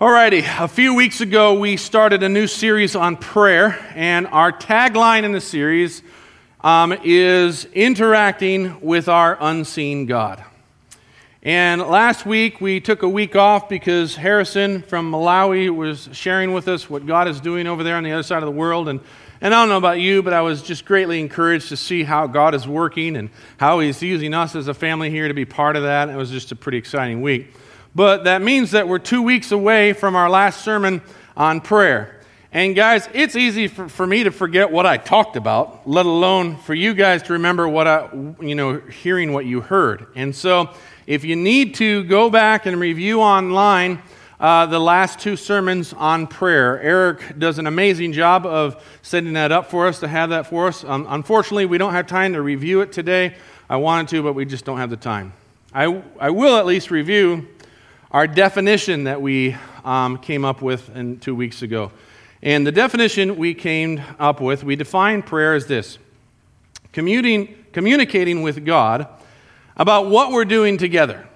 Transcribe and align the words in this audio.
Alrighty, 0.00 0.44
a 0.60 0.66
few 0.66 0.92
weeks 0.92 1.20
ago 1.20 1.54
we 1.54 1.76
started 1.76 2.24
a 2.24 2.28
new 2.28 2.48
series 2.48 2.96
on 2.96 3.16
prayer, 3.16 3.78
and 3.94 4.26
our 4.26 4.50
tagline 4.50 5.22
in 5.22 5.30
the 5.30 5.40
series 5.40 6.02
um, 6.62 6.92
is 7.04 7.66
interacting 7.66 8.80
with 8.80 9.08
our 9.08 9.38
unseen 9.40 10.06
God. 10.06 10.44
And 11.44 11.80
last 11.80 12.26
week 12.26 12.60
we 12.60 12.80
took 12.80 13.04
a 13.04 13.08
week 13.08 13.36
off 13.36 13.68
because 13.68 14.16
Harrison 14.16 14.82
from 14.82 15.12
Malawi 15.12 15.72
was 15.72 16.08
sharing 16.10 16.52
with 16.52 16.66
us 16.66 16.90
what 16.90 17.06
God 17.06 17.28
is 17.28 17.40
doing 17.40 17.68
over 17.68 17.84
there 17.84 17.94
on 17.94 18.02
the 18.02 18.10
other 18.10 18.24
side 18.24 18.42
of 18.42 18.46
the 18.46 18.50
world. 18.50 18.88
And, 18.88 18.98
and 19.40 19.54
I 19.54 19.62
don't 19.62 19.68
know 19.68 19.76
about 19.76 20.00
you, 20.00 20.24
but 20.24 20.32
I 20.32 20.40
was 20.40 20.60
just 20.60 20.86
greatly 20.86 21.20
encouraged 21.20 21.68
to 21.68 21.76
see 21.76 22.02
how 22.02 22.26
God 22.26 22.56
is 22.56 22.66
working 22.66 23.14
and 23.14 23.30
how 23.58 23.78
He's 23.78 24.02
using 24.02 24.34
us 24.34 24.56
as 24.56 24.66
a 24.66 24.74
family 24.74 25.10
here 25.10 25.28
to 25.28 25.34
be 25.34 25.44
part 25.44 25.76
of 25.76 25.84
that. 25.84 26.08
It 26.08 26.16
was 26.16 26.32
just 26.32 26.50
a 26.50 26.56
pretty 26.56 26.78
exciting 26.78 27.22
week. 27.22 27.54
But 27.94 28.24
that 28.24 28.42
means 28.42 28.72
that 28.72 28.88
we're 28.88 28.98
two 28.98 29.22
weeks 29.22 29.52
away 29.52 29.92
from 29.92 30.16
our 30.16 30.28
last 30.28 30.64
sermon 30.64 31.00
on 31.36 31.60
prayer. 31.60 32.20
And 32.50 32.76
guys, 32.76 33.08
it's 33.12 33.34
easy 33.34 33.66
for, 33.66 33.88
for 33.88 34.06
me 34.06 34.24
to 34.24 34.30
forget 34.30 34.70
what 34.70 34.86
I 34.86 34.96
talked 34.96 35.36
about, 35.36 35.88
let 35.88 36.06
alone 36.06 36.56
for 36.56 36.74
you 36.74 36.94
guys 36.94 37.22
to 37.24 37.32
remember 37.34 37.68
what 37.68 37.88
I, 37.88 38.08
you 38.40 38.54
know, 38.54 38.78
hearing 38.78 39.32
what 39.32 39.44
you 39.44 39.60
heard. 39.60 40.06
And 40.14 40.34
so 40.34 40.70
if 41.06 41.24
you 41.24 41.34
need 41.34 41.74
to 41.76 42.04
go 42.04 42.30
back 42.30 42.66
and 42.66 42.78
review 42.78 43.20
online 43.20 44.00
uh, 44.38 44.66
the 44.66 44.78
last 44.78 45.18
two 45.18 45.36
sermons 45.36 45.92
on 45.92 46.26
prayer, 46.26 46.80
Eric 46.80 47.38
does 47.38 47.58
an 47.58 47.66
amazing 47.66 48.12
job 48.12 48.46
of 48.46 48.84
setting 49.02 49.32
that 49.32 49.52
up 49.52 49.70
for 49.70 49.86
us 49.86 50.00
to 50.00 50.08
have 50.08 50.30
that 50.30 50.46
for 50.46 50.68
us. 50.68 50.84
Um, 50.84 51.06
unfortunately, 51.08 51.66
we 51.66 51.78
don't 51.78 51.92
have 51.92 52.06
time 52.06 52.32
to 52.34 52.42
review 52.42 52.80
it 52.82 52.92
today. 52.92 53.34
I 53.68 53.76
wanted 53.76 54.08
to, 54.08 54.22
but 54.22 54.34
we 54.34 54.44
just 54.44 54.64
don't 54.64 54.78
have 54.78 54.90
the 54.90 54.96
time. 54.96 55.32
I, 55.72 56.02
I 56.20 56.30
will 56.30 56.56
at 56.56 56.66
least 56.66 56.90
review 56.90 57.48
our 58.14 58.28
definition 58.28 59.04
that 59.04 59.20
we 59.20 59.56
um, 59.84 60.18
came 60.18 60.44
up 60.44 60.62
with 60.62 60.88
in, 60.94 61.18
two 61.18 61.34
weeks 61.34 61.62
ago. 61.62 61.90
And 62.44 62.64
the 62.64 62.70
definition 62.70 63.34
we 63.34 63.54
came 63.54 64.00
up 64.20 64.40
with, 64.40 64.62
we 64.62 64.76
define 64.76 65.20
prayer 65.20 65.54
as 65.54 65.66
this 65.66 65.98
communicating 66.92 68.42
with 68.42 68.64
God 68.64 69.08
about 69.76 70.06
what 70.06 70.30
we're 70.30 70.44
doing 70.44 70.78
together. 70.78 71.26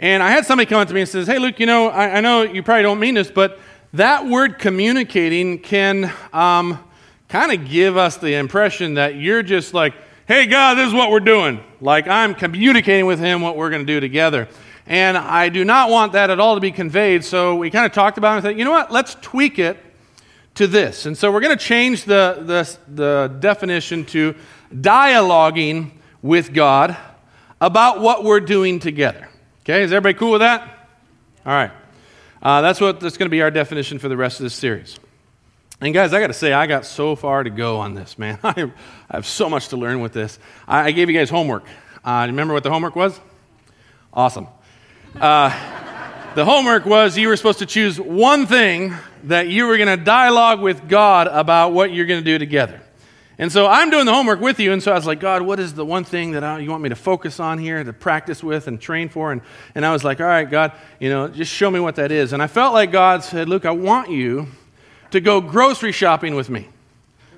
And 0.00 0.20
I 0.20 0.30
had 0.30 0.44
somebody 0.44 0.68
come 0.68 0.80
up 0.80 0.88
to 0.88 0.94
me 0.94 1.02
and 1.02 1.08
says, 1.08 1.28
Hey, 1.28 1.38
Luke, 1.38 1.60
you 1.60 1.66
know, 1.66 1.90
I, 1.90 2.16
I 2.16 2.20
know 2.20 2.42
you 2.42 2.64
probably 2.64 2.82
don't 2.82 2.98
mean 2.98 3.14
this, 3.14 3.30
but 3.30 3.60
that 3.92 4.26
word 4.26 4.58
communicating 4.58 5.60
can 5.60 6.12
um, 6.32 6.82
kind 7.28 7.52
of 7.52 7.70
give 7.70 7.96
us 7.96 8.16
the 8.16 8.34
impression 8.34 8.94
that 8.94 9.14
you're 9.14 9.44
just 9.44 9.74
like, 9.74 9.94
Hey, 10.26 10.46
God, 10.46 10.74
this 10.74 10.88
is 10.88 10.92
what 10.92 11.12
we're 11.12 11.20
doing. 11.20 11.62
Like 11.80 12.08
I'm 12.08 12.34
communicating 12.34 13.06
with 13.06 13.20
Him 13.20 13.42
what 13.42 13.56
we're 13.56 13.70
going 13.70 13.86
to 13.86 13.92
do 13.92 14.00
together. 14.00 14.48
And 14.86 15.16
I 15.16 15.48
do 15.48 15.64
not 15.64 15.90
want 15.90 16.12
that 16.12 16.30
at 16.30 16.38
all 16.38 16.54
to 16.54 16.60
be 16.60 16.70
conveyed. 16.70 17.24
So 17.24 17.56
we 17.56 17.70
kind 17.70 17.86
of 17.86 17.92
talked 17.92 18.18
about 18.18 18.32
it 18.32 18.36
and 18.36 18.42
said, 18.44 18.58
you 18.58 18.64
know 18.64 18.70
what, 18.70 18.92
let's 18.92 19.16
tweak 19.16 19.58
it 19.58 19.78
to 20.54 20.66
this. 20.66 21.06
And 21.06 21.16
so 21.16 21.32
we're 21.32 21.40
going 21.40 21.56
to 21.56 21.64
change 21.64 22.04
the, 22.04 22.38
the, 22.40 22.78
the 22.94 23.36
definition 23.40 24.04
to 24.06 24.34
dialoguing 24.72 25.90
with 26.22 26.52
God 26.52 26.96
about 27.60 28.00
what 28.00 28.24
we're 28.24 28.40
doing 28.40 28.78
together. 28.78 29.28
Okay, 29.64 29.82
is 29.82 29.92
everybody 29.92 30.14
cool 30.14 30.32
with 30.32 30.40
that? 30.40 30.62
All 31.44 31.52
right. 31.52 31.72
Uh, 32.42 32.60
that's 32.60 32.80
what 32.80 33.00
that's 33.00 33.16
going 33.16 33.26
to 33.26 33.30
be 33.30 33.42
our 33.42 33.50
definition 33.50 33.98
for 33.98 34.08
the 34.08 34.16
rest 34.16 34.38
of 34.38 34.44
this 34.44 34.54
series. 34.54 34.98
And 35.80 35.92
guys, 35.92 36.14
I 36.14 36.20
got 36.20 36.28
to 36.28 36.32
say, 36.32 36.52
I 36.52 36.66
got 36.66 36.86
so 36.86 37.16
far 37.16 37.42
to 37.42 37.50
go 37.50 37.78
on 37.78 37.94
this, 37.94 38.18
man. 38.18 38.38
I 38.44 38.72
have 39.10 39.26
so 39.26 39.50
much 39.50 39.68
to 39.68 39.76
learn 39.76 40.00
with 40.00 40.12
this. 40.12 40.38
I, 40.66 40.92
gave 40.92 41.10
you 41.10 41.18
guys 41.18 41.28
homework. 41.28 41.64
Uh, 42.04 42.24
remember 42.26 42.54
what 42.54 42.62
the 42.62 42.70
homework 42.70 42.96
was? 42.96 43.20
Awesome. 44.12 44.46
Uh, 45.20 45.48
the 46.34 46.44
homework 46.44 46.84
was 46.84 47.16
you 47.16 47.28
were 47.28 47.36
supposed 47.36 47.60
to 47.60 47.66
choose 47.66 47.98
one 47.98 48.46
thing 48.46 48.94
that 49.24 49.48
you 49.48 49.66
were 49.66 49.78
going 49.78 49.98
to 49.98 50.04
dialogue 50.04 50.60
with 50.60 50.88
God 50.90 51.26
about 51.28 51.72
what 51.72 51.90
you're 51.90 52.04
going 52.04 52.20
to 52.20 52.24
do 52.24 52.38
together. 52.38 52.82
And 53.38 53.50
so 53.50 53.66
I'm 53.66 53.88
doing 53.88 54.04
the 54.04 54.12
homework 54.12 54.40
with 54.40 54.60
you, 54.60 54.74
and 54.74 54.82
so 54.82 54.92
I 54.92 54.94
was 54.94 55.06
like, 55.06 55.18
God, 55.18 55.40
what 55.40 55.58
is 55.58 55.72
the 55.72 55.86
one 55.86 56.04
thing 56.04 56.32
that 56.32 56.44
I, 56.44 56.58
you 56.58 56.70
want 56.70 56.82
me 56.82 56.90
to 56.90 56.96
focus 56.96 57.40
on 57.40 57.56
here, 57.56 57.82
to 57.82 57.92
practice 57.94 58.42
with 58.44 58.66
and 58.66 58.78
train 58.78 59.08
for? 59.08 59.32
And, 59.32 59.40
and 59.74 59.86
I 59.86 59.92
was 59.92 60.04
like, 60.04 60.20
all 60.20 60.26
right, 60.26 60.48
God, 60.48 60.72
you 61.00 61.08
know, 61.08 61.28
just 61.28 61.50
show 61.50 61.70
me 61.70 61.80
what 61.80 61.96
that 61.96 62.12
is. 62.12 62.34
And 62.34 62.42
I 62.42 62.46
felt 62.46 62.74
like 62.74 62.92
God 62.92 63.24
said, 63.24 63.48
Luke, 63.48 63.64
I 63.64 63.70
want 63.70 64.10
you 64.10 64.48
to 65.12 65.20
go 65.20 65.40
grocery 65.40 65.92
shopping 65.92 66.34
with 66.34 66.50
me, 66.50 66.68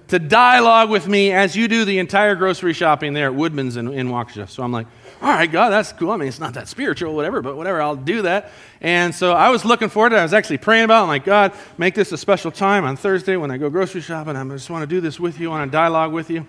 to 0.08 0.18
dialogue 0.18 0.90
with 0.90 1.06
me 1.06 1.32
as 1.32 1.54
you 1.54 1.68
do 1.68 1.84
the 1.84 1.98
entire 1.98 2.34
grocery 2.34 2.72
shopping 2.72 3.12
there 3.12 3.26
at 3.26 3.34
Woodman's 3.34 3.76
in, 3.76 3.92
in 3.92 4.08
Waukesha. 4.08 4.48
So 4.48 4.62
I'm 4.62 4.72
like, 4.72 4.86
all 5.20 5.28
right, 5.28 5.50
God, 5.50 5.70
that's 5.70 5.92
cool. 5.92 6.10
I 6.10 6.16
mean, 6.16 6.28
it's 6.28 6.40
not 6.40 6.54
that 6.54 6.68
spiritual, 6.68 7.14
whatever, 7.14 7.42
but 7.42 7.56
whatever, 7.56 7.82
I'll 7.82 7.96
do 7.96 8.22
that. 8.22 8.52
And 8.80 9.14
so 9.14 9.32
I 9.32 9.50
was 9.50 9.64
looking 9.64 9.88
forward 9.88 10.10
to 10.10 10.16
it. 10.16 10.20
I 10.20 10.22
was 10.22 10.32
actually 10.32 10.58
praying 10.58 10.84
about 10.84 11.00
it. 11.00 11.02
I'm 11.02 11.08
like, 11.08 11.24
God, 11.24 11.52
make 11.76 11.94
this 11.94 12.12
a 12.12 12.16
special 12.16 12.50
time 12.50 12.84
on 12.84 12.96
Thursday 12.96 13.36
when 13.36 13.50
I 13.50 13.58
go 13.58 13.68
grocery 13.68 14.00
shopping. 14.00 14.36
I 14.36 14.44
just 14.44 14.70
want 14.70 14.82
to 14.82 14.86
do 14.86 15.00
this 15.00 15.20
with 15.20 15.38
you, 15.38 15.48
I 15.48 15.58
want 15.58 15.70
to 15.70 15.76
dialogue 15.76 16.12
with 16.12 16.30
you. 16.30 16.46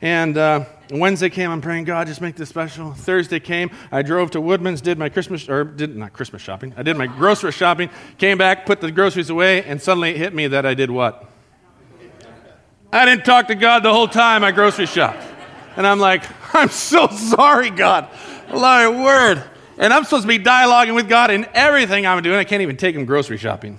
And 0.00 0.36
uh, 0.36 0.64
Wednesday 0.90 1.28
came, 1.28 1.50
I'm 1.50 1.60
praying, 1.60 1.84
God, 1.84 2.06
just 2.06 2.20
make 2.20 2.36
this 2.36 2.48
special. 2.48 2.92
Thursday 2.92 3.40
came, 3.40 3.70
I 3.90 4.02
drove 4.02 4.30
to 4.32 4.40
Woodman's, 4.40 4.80
did 4.80 4.96
my 4.96 5.08
Christmas, 5.08 5.48
or 5.48 5.64
did 5.64 5.96
not 5.96 6.12
Christmas 6.12 6.40
shopping, 6.40 6.72
I 6.76 6.84
did 6.84 6.96
my 6.96 7.06
grocery 7.06 7.50
shopping, 7.50 7.90
came 8.16 8.38
back, 8.38 8.64
put 8.64 8.80
the 8.80 8.92
groceries 8.92 9.30
away, 9.30 9.64
and 9.64 9.82
suddenly 9.82 10.10
it 10.10 10.16
hit 10.18 10.34
me 10.34 10.46
that 10.48 10.64
I 10.64 10.74
did 10.74 10.90
what? 10.90 11.28
I 12.90 13.04
didn't 13.04 13.26
talk 13.26 13.48
to 13.48 13.54
God 13.54 13.82
the 13.82 13.92
whole 13.92 14.08
time 14.08 14.42
I 14.42 14.50
grocery 14.50 14.86
shopped. 14.86 15.22
And 15.76 15.86
I'm 15.86 15.98
like, 15.98 16.24
I'm 16.54 16.70
so 16.70 17.08
sorry, 17.08 17.70
God. 17.70 18.08
My 18.50 18.88
word. 18.88 19.44
And 19.76 19.92
I'm 19.92 20.04
supposed 20.04 20.22
to 20.22 20.28
be 20.28 20.38
dialoguing 20.38 20.94
with 20.94 21.08
God 21.08 21.30
in 21.30 21.46
everything 21.52 22.06
I'm 22.06 22.22
doing. 22.22 22.36
I 22.36 22.44
can't 22.44 22.62
even 22.62 22.76
take 22.76 22.96
him 22.96 23.04
grocery 23.04 23.36
shopping. 23.36 23.78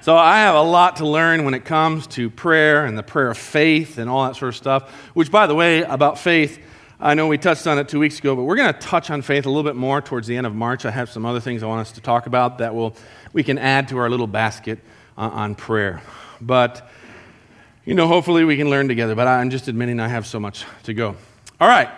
So 0.00 0.16
I 0.16 0.38
have 0.38 0.54
a 0.54 0.62
lot 0.62 0.96
to 0.96 1.06
learn 1.06 1.44
when 1.44 1.52
it 1.52 1.64
comes 1.64 2.06
to 2.08 2.30
prayer 2.30 2.86
and 2.86 2.96
the 2.96 3.02
prayer 3.02 3.28
of 3.30 3.36
faith 3.36 3.98
and 3.98 4.08
all 4.08 4.24
that 4.24 4.36
sort 4.36 4.50
of 4.50 4.56
stuff. 4.56 4.90
Which, 5.14 5.30
by 5.30 5.46
the 5.46 5.54
way, 5.54 5.82
about 5.82 6.18
faith, 6.18 6.58
I 6.98 7.14
know 7.14 7.28
we 7.28 7.36
touched 7.36 7.66
on 7.66 7.78
it 7.78 7.88
two 7.88 7.98
weeks 7.98 8.18
ago, 8.18 8.34
but 8.34 8.44
we're 8.44 8.56
going 8.56 8.72
to 8.72 8.80
touch 8.80 9.10
on 9.10 9.20
faith 9.20 9.44
a 9.44 9.50
little 9.50 9.64
bit 9.64 9.76
more 9.76 10.00
towards 10.00 10.26
the 10.26 10.36
end 10.36 10.46
of 10.46 10.54
March. 10.54 10.86
I 10.86 10.90
have 10.92 11.10
some 11.10 11.26
other 11.26 11.40
things 11.40 11.62
I 11.62 11.66
want 11.66 11.82
us 11.82 11.92
to 11.92 12.00
talk 12.00 12.26
about 12.26 12.58
that 12.58 12.74
will 12.74 12.96
we 13.34 13.42
can 13.42 13.58
add 13.58 13.88
to 13.88 13.98
our 13.98 14.08
little 14.08 14.26
basket 14.26 14.78
uh, 15.18 15.28
on 15.32 15.54
prayer. 15.54 16.00
But 16.40 16.88
you 17.86 17.94
know, 17.94 18.08
hopefully 18.08 18.44
we 18.44 18.56
can 18.56 18.68
learn 18.68 18.88
together, 18.88 19.14
but 19.14 19.28
I'm 19.28 19.48
just 19.48 19.68
admitting 19.68 20.00
I 20.00 20.08
have 20.08 20.26
so 20.26 20.40
much 20.40 20.64
to 20.82 20.92
go. 20.92 21.16
All 21.60 21.68
right. 21.68 21.88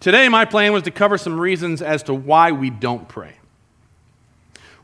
Today, 0.00 0.28
my 0.28 0.44
plan 0.44 0.72
was 0.72 0.82
to 0.82 0.90
cover 0.90 1.16
some 1.16 1.40
reasons 1.40 1.80
as 1.80 2.02
to 2.04 2.14
why 2.14 2.52
we 2.52 2.70
don't 2.70 3.08
pray. 3.08 3.34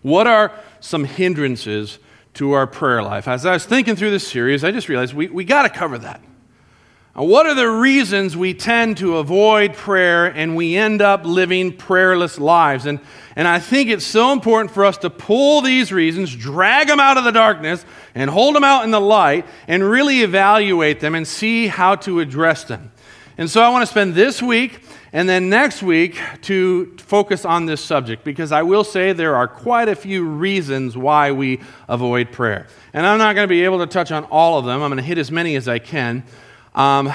What 0.03 0.27
are 0.27 0.53
some 0.81 1.05
hindrances 1.05 1.99
to 2.35 2.53
our 2.53 2.67
prayer 2.67 3.03
life? 3.03 3.27
As 3.27 3.45
I 3.45 3.53
was 3.53 3.67
thinking 3.67 3.97
through 3.97 4.13
this 4.13 4.27
series, 4.27 4.65
I 4.65 4.71
just 4.71 4.89
realized 4.89 5.13
we, 5.13 5.29
we 5.29 5.45
got 5.45 5.63
to 5.63 5.69
cover 5.69 5.99
that. 5.99 6.21
What 7.15 7.47
are 7.47 7.55
the 7.55 7.69
reasons 7.69 8.37
we 8.37 8.55
tend 8.55 8.97
to 8.97 9.19
avoid 9.19 9.75
prayer 9.75 10.27
and 10.27 10.57
we 10.57 10.75
end 10.75 11.01
up 11.01 11.25
living 11.25 11.73
prayerless 11.73 12.41
lives? 12.41 12.87
And, 12.87 12.99
and 13.37 13.47
I 13.47 13.61
think 13.61 13.89
it's 13.89 14.05
so 14.05 14.33
important 14.33 14.73
for 14.73 14.85
us 14.85 14.99
to 14.99 15.11
pull 15.11 15.61
these 15.61 15.93
reasons, 15.93 16.35
drag 16.35 16.89
them 16.89 16.99
out 16.99 17.17
of 17.17 17.23
the 17.23 17.31
darkness, 17.31 17.87
and 18.17 18.29
hold 18.29 18.57
them 18.57 18.65
out 18.65 18.83
in 18.83 18.91
the 18.91 19.01
light, 19.01 19.47
and 19.69 19.89
really 19.89 20.23
evaluate 20.23 20.99
them 20.99 21.15
and 21.15 21.25
see 21.25 21.69
how 21.69 21.95
to 21.97 22.19
address 22.19 22.65
them. 22.65 22.91
And 23.39 23.49
so 23.49 23.63
I 23.63 23.69
want 23.69 23.83
to 23.83 23.87
spend 23.87 24.17
this 24.17 24.43
week 24.43 24.81
and 25.13 25.29
then 25.29 25.49
next 25.49 25.85
week 25.85 26.21
to 26.43 26.97
focus 26.97 27.45
on 27.45 27.67
this 27.67 27.81
subject 27.81 28.25
because 28.25 28.51
I 28.51 28.63
will 28.63 28.83
say 28.83 29.13
there 29.13 29.37
are 29.37 29.47
quite 29.47 29.89
a 29.89 29.95
few 29.95 30.25
reasons 30.25 30.97
why 30.97 31.31
we 31.31 31.61
avoid 31.89 32.33
prayer. 32.33 32.67
And 32.93 33.07
I'm 33.07 33.19
not 33.19 33.37
going 33.37 33.45
to 33.45 33.49
be 33.49 33.65
able 33.65 33.79
to 33.79 33.87
touch 33.87 34.11
on 34.11 34.25
all 34.25 34.59
of 34.59 34.65
them, 34.65 34.83
I'm 34.83 34.91
going 34.91 34.97
to 34.97 35.05
hit 35.05 35.19
as 35.19 35.31
many 35.31 35.55
as 35.55 35.69
I 35.69 35.79
can. 35.79 36.25
Um, 36.75 37.13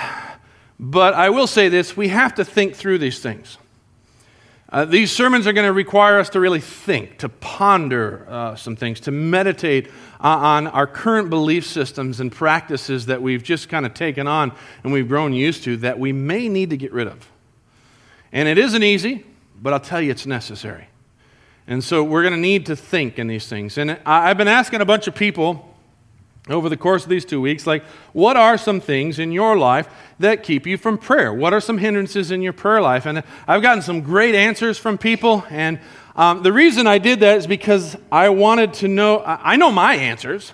but 0.80 1.14
I 1.14 1.30
will 1.30 1.48
say 1.48 1.70
this 1.70 1.98
we 1.98 2.08
have 2.10 2.36
to 2.36 2.46
think 2.46 2.76
through 2.76 3.00
these 3.00 3.20
things. 3.20 3.58
Uh, 4.72 4.86
these 4.86 5.12
sermons 5.12 5.48
are 5.48 5.54
going 5.54 5.66
to 5.66 5.74
require 5.74 6.20
us 6.20 6.30
to 6.30 6.40
really 6.40 6.60
think, 6.60 7.18
to 7.18 7.28
ponder 7.28 8.28
uh, 8.30 8.56
some 8.56 8.76
things, 8.76 9.00
to 9.00 9.12
meditate 9.12 9.88
uh, 10.24 10.28
on 10.28 10.68
our 10.68 10.86
current 10.86 11.30
belief 11.32 11.66
systems 11.66 12.20
and 12.20 12.32
practices 12.32 13.08
that 13.08 13.20
we've 13.20 13.42
just 13.42 13.68
kind 13.68 13.84
of 13.84 13.96
taken 13.96 14.28
on 14.28 14.52
and 14.84 14.94
we've 14.94 15.08
grown 15.08 15.34
used 15.34 15.64
to 15.64 15.76
that 15.78 15.98
we 15.98 16.14
may 16.14 16.48
need 16.48 16.70
to 16.70 16.78
get 16.78 16.94
rid 16.94 17.08
of. 17.08 17.28
And 18.32 18.48
it 18.48 18.60
isn't 18.60 18.84
easy, 18.84 19.26
but 19.60 19.74
I'll 19.74 19.80
tell 19.80 20.00
you 20.00 20.12
it's 20.12 20.28
necessary. 20.28 20.88
And 21.66 21.84
so 21.84 22.04
we're 22.04 22.22
going 22.22 22.34
to 22.34 22.40
need 22.40 22.68
to 22.68 22.76
think 22.76 23.18
in 23.18 23.26
these 23.26 23.48
things. 23.48 23.78
And 23.80 24.00
I've 24.06 24.38
been 24.38 24.48
asking 24.48 24.82
a 24.82 24.86
bunch 24.86 25.08
of 25.08 25.16
people 25.16 25.69
over 26.50 26.70
the 26.70 26.78
course 26.78 27.04
of 27.04 27.10
these 27.10 27.26
two 27.26 27.42
weeks, 27.42 27.68
like, 27.68 27.84
what 28.14 28.38
are 28.38 28.58
some 28.58 28.82
things 28.82 29.20
in 29.20 29.32
your 29.32 29.58
life 29.58 29.88
that 30.20 30.44
keep 30.44 30.66
you 30.66 30.78
from 30.78 30.98
prayer? 30.98 31.34
What 31.34 31.54
are 31.54 31.62
some 31.62 31.78
hindrances 31.78 32.32
in 32.32 32.42
your 32.42 32.54
prayer 32.54 32.82
life? 32.82 33.06
And 33.06 33.24
I've 33.48 33.62
gotten 33.62 33.82
some 33.82 34.02
great 34.02 34.36
answers 34.36 34.78
from 34.78 34.98
people. 34.98 35.46
And 35.50 35.80
um, 36.16 36.44
the 36.44 36.52
reason 36.52 36.88
I 36.88 36.98
did 36.98 37.20
that 37.22 37.38
is 37.38 37.48
because 37.48 37.96
I 38.12 38.30
wanted 38.30 38.74
to 38.76 38.88
know, 38.88 39.24
I 39.26 39.56
know 39.56 39.72
my 39.72 39.96
answers. 39.96 40.54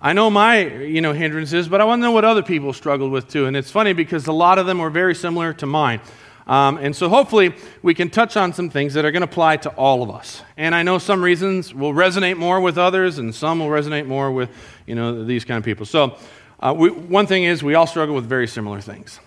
I 0.00 0.12
know 0.12 0.28
my, 0.28 0.66
you 0.66 1.00
know, 1.00 1.14
hindrances, 1.14 1.66
but 1.66 1.80
I 1.80 1.84
want 1.84 2.00
to 2.00 2.02
know 2.02 2.12
what 2.12 2.26
other 2.26 2.42
people 2.42 2.74
struggled 2.74 3.10
with 3.10 3.28
too. 3.28 3.46
And 3.46 3.56
it's 3.56 3.70
funny 3.70 3.94
because 3.94 4.26
a 4.26 4.32
lot 4.32 4.58
of 4.58 4.66
them 4.66 4.78
were 4.78 4.90
very 4.90 5.14
similar 5.14 5.54
to 5.54 5.66
mine. 5.66 6.00
Um, 6.46 6.76
and 6.78 6.94
so 6.94 7.08
hopefully 7.08 7.54
we 7.82 7.94
can 7.94 8.10
touch 8.10 8.36
on 8.36 8.52
some 8.52 8.68
things 8.68 8.94
that 8.94 9.04
are 9.04 9.10
going 9.10 9.22
to 9.22 9.28
apply 9.28 9.56
to 9.58 9.70
all 9.70 10.02
of 10.02 10.10
us. 10.10 10.42
And 10.56 10.74
I 10.74 10.82
know 10.82 10.98
some 10.98 11.22
reasons 11.22 11.74
will 11.74 11.94
resonate 11.94 12.36
more 12.36 12.60
with 12.60 12.76
others, 12.76 13.18
and 13.18 13.34
some 13.34 13.60
will 13.60 13.68
resonate 13.68 14.06
more 14.06 14.30
with 14.30 14.50
you 14.86 14.94
know 14.94 15.24
these 15.24 15.44
kind 15.44 15.58
of 15.58 15.64
people. 15.64 15.86
So 15.86 16.18
uh, 16.60 16.74
we, 16.76 16.90
one 16.90 17.26
thing 17.26 17.44
is 17.44 17.62
we 17.62 17.74
all 17.74 17.86
struggle 17.86 18.14
with 18.14 18.26
very 18.26 18.46
similar 18.46 18.80
things. 18.80 19.20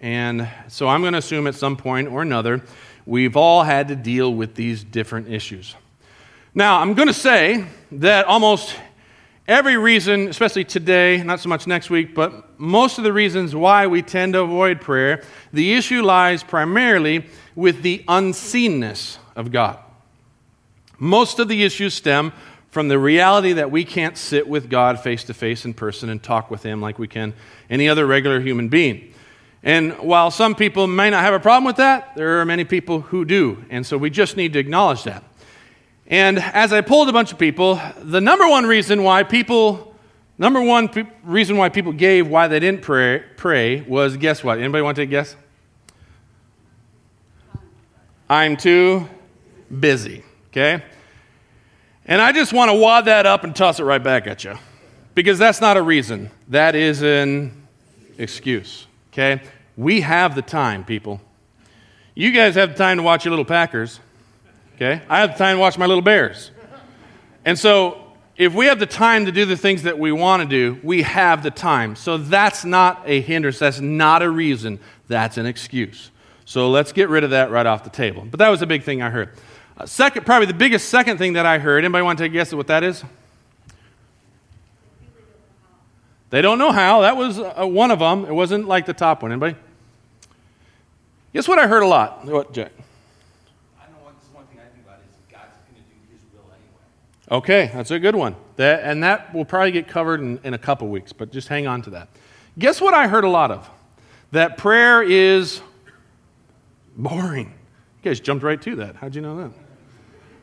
And 0.00 0.48
so 0.68 0.88
I'm 0.88 1.00
going 1.00 1.12
to 1.12 1.18
assume 1.18 1.46
at 1.46 1.54
some 1.54 1.76
point 1.76 2.08
or 2.08 2.22
another 2.22 2.62
we've 3.06 3.36
all 3.36 3.62
had 3.62 3.88
to 3.88 3.96
deal 3.96 4.32
with 4.32 4.54
these 4.54 4.82
different 4.82 5.28
issues. 5.28 5.76
Now 6.54 6.80
I'm 6.80 6.94
going 6.94 7.08
to 7.08 7.14
say 7.14 7.66
that 7.92 8.26
almost 8.26 8.74
every 9.46 9.76
reason, 9.76 10.28
especially 10.28 10.64
today, 10.64 11.22
not 11.22 11.40
so 11.40 11.48
much 11.48 11.66
next 11.66 11.90
week, 11.90 12.14
but 12.14 12.58
most 12.58 12.98
of 12.98 13.04
the 13.04 13.12
reasons 13.12 13.54
why 13.54 13.86
we 13.86 14.02
tend 14.02 14.34
to 14.34 14.40
avoid 14.40 14.80
prayer, 14.80 15.22
the 15.52 15.74
issue 15.74 16.02
lies 16.02 16.42
primarily 16.42 17.26
with 17.54 17.82
the 17.82 18.04
unseenness 18.08 19.18
of 19.36 19.52
God. 19.52 19.78
Most 20.98 21.38
of 21.38 21.48
the 21.48 21.64
issues 21.64 21.94
stem 21.94 22.32
from 22.70 22.88
the 22.88 22.98
reality 22.98 23.52
that 23.52 23.70
we 23.70 23.84
can't 23.84 24.16
sit 24.16 24.48
with 24.48 24.70
God 24.70 24.98
face 25.00 25.24
to 25.24 25.34
face 25.34 25.64
in 25.64 25.74
person 25.74 26.08
and 26.08 26.22
talk 26.22 26.50
with 26.50 26.62
Him 26.62 26.80
like 26.80 26.98
we 26.98 27.08
can 27.08 27.34
any 27.68 27.88
other 27.88 28.06
regular 28.06 28.40
human 28.40 28.68
being. 28.68 29.12
And 29.62 29.92
while 29.98 30.30
some 30.30 30.54
people 30.54 30.86
may 30.86 31.10
not 31.10 31.22
have 31.22 31.34
a 31.34 31.40
problem 31.40 31.64
with 31.64 31.76
that, 31.76 32.16
there 32.16 32.40
are 32.40 32.44
many 32.44 32.64
people 32.64 33.00
who 33.00 33.24
do. 33.24 33.64
And 33.70 33.86
so 33.86 33.96
we 33.96 34.10
just 34.10 34.36
need 34.36 34.54
to 34.54 34.58
acknowledge 34.58 35.04
that. 35.04 35.22
And 36.06 36.38
as 36.38 36.72
I 36.72 36.80
polled 36.80 37.08
a 37.08 37.12
bunch 37.12 37.32
of 37.32 37.38
people, 37.38 37.80
the 37.98 38.20
number 38.20 38.46
one 38.48 38.66
reason 38.66 39.02
why 39.02 39.22
people, 39.22 39.94
number 40.36 40.60
one 40.60 40.88
pe- 40.88 41.06
reason 41.22 41.56
why 41.56 41.68
people 41.68 41.92
gave 41.92 42.28
why 42.28 42.48
they 42.48 42.60
didn't 42.60 42.82
pray, 42.82 43.24
pray 43.36 43.80
was 43.82 44.16
guess 44.16 44.42
what? 44.42 44.58
Anybody 44.58 44.82
want 44.82 44.96
to 44.96 45.02
take 45.02 45.08
a 45.08 45.12
guess? 45.12 45.36
I'm 48.28 48.56
too 48.56 49.08
busy, 49.78 50.24
okay? 50.50 50.82
And 52.06 52.20
I 52.20 52.32
just 52.32 52.52
want 52.52 52.70
to 52.70 52.76
wad 52.76 53.04
that 53.04 53.26
up 53.26 53.44
and 53.44 53.54
toss 53.54 53.78
it 53.78 53.84
right 53.84 54.02
back 54.02 54.26
at 54.26 54.44
you 54.44 54.58
because 55.14 55.38
that's 55.38 55.60
not 55.60 55.76
a 55.76 55.82
reason. 55.82 56.30
That 56.48 56.74
is 56.74 57.02
an 57.02 57.66
excuse, 58.18 58.86
okay? 59.12 59.42
We 59.76 60.00
have 60.00 60.34
the 60.34 60.42
time, 60.42 60.84
people. 60.84 61.20
You 62.14 62.32
guys 62.32 62.54
have 62.56 62.70
the 62.70 62.76
time 62.76 62.98
to 62.98 63.02
watch 63.02 63.24
your 63.24 63.30
little 63.30 63.44
Packers. 63.44 64.00
Okay? 64.82 65.00
I 65.08 65.20
have 65.20 65.32
the 65.32 65.38
time 65.38 65.56
to 65.56 65.60
watch 65.60 65.78
my 65.78 65.86
little 65.86 66.02
bears. 66.02 66.50
And 67.44 67.56
so, 67.56 68.00
if 68.36 68.52
we 68.52 68.66
have 68.66 68.80
the 68.80 68.86
time 68.86 69.26
to 69.26 69.32
do 69.32 69.44
the 69.44 69.56
things 69.56 69.84
that 69.84 69.96
we 69.96 70.10
want 70.10 70.42
to 70.42 70.48
do, 70.48 70.80
we 70.82 71.02
have 71.02 71.44
the 71.44 71.52
time. 71.52 71.94
So, 71.94 72.16
that's 72.18 72.64
not 72.64 73.02
a 73.06 73.20
hindrance. 73.20 73.60
That's 73.60 73.80
not 73.80 74.22
a 74.22 74.30
reason. 74.30 74.80
That's 75.06 75.38
an 75.38 75.46
excuse. 75.46 76.10
So, 76.44 76.68
let's 76.68 76.90
get 76.92 77.08
rid 77.08 77.22
of 77.22 77.30
that 77.30 77.52
right 77.52 77.64
off 77.64 77.84
the 77.84 77.90
table. 77.90 78.26
But 78.28 78.38
that 78.38 78.48
was 78.48 78.60
a 78.62 78.66
big 78.66 78.82
thing 78.82 79.02
I 79.02 79.10
heard. 79.10 79.30
Uh, 79.76 79.86
second, 79.86 80.26
probably 80.26 80.46
the 80.46 80.54
biggest 80.54 80.88
second 80.88 81.18
thing 81.18 81.34
that 81.34 81.46
I 81.46 81.58
heard. 81.58 81.84
Anybody 81.84 82.02
want 82.02 82.18
to 82.18 82.24
take 82.24 82.32
a 82.32 82.34
guess 82.34 82.52
at 82.52 82.56
what 82.56 82.66
that 82.66 82.82
is? 82.82 83.04
They 86.30 86.42
don't 86.42 86.58
know 86.58 86.72
how. 86.72 87.02
That 87.02 87.16
was 87.16 87.38
uh, 87.38 87.66
one 87.66 87.92
of 87.92 88.00
them. 88.00 88.24
It 88.24 88.32
wasn't 88.32 88.66
like 88.66 88.86
the 88.86 88.94
top 88.94 89.22
one. 89.22 89.30
Anybody? 89.30 89.54
Guess 91.32 91.46
what 91.46 91.58
I 91.58 91.68
heard 91.68 91.82
a 91.82 91.86
lot? 91.86 92.24
What, 92.24 92.52
Jack? 92.52 92.72
Okay, 97.32 97.70
that's 97.72 97.90
a 97.90 97.98
good 97.98 98.14
one. 98.14 98.36
That, 98.56 98.82
and 98.84 99.02
that 99.02 99.34
will 99.34 99.46
probably 99.46 99.72
get 99.72 99.88
covered 99.88 100.20
in, 100.20 100.38
in 100.44 100.52
a 100.52 100.58
couple 100.58 100.86
weeks, 100.88 101.14
but 101.14 101.32
just 101.32 101.48
hang 101.48 101.66
on 101.66 101.80
to 101.82 101.90
that. 101.90 102.08
Guess 102.58 102.78
what 102.78 102.92
I 102.92 103.08
heard 103.08 103.24
a 103.24 103.28
lot 103.30 103.50
of? 103.50 103.68
That 104.32 104.58
prayer 104.58 105.02
is 105.02 105.62
boring. 106.94 107.46
You 107.46 108.10
guys 108.10 108.20
jumped 108.20 108.44
right 108.44 108.60
to 108.60 108.76
that. 108.76 108.96
How'd 108.96 109.14
you 109.14 109.22
know 109.22 109.38
that? 109.38 109.50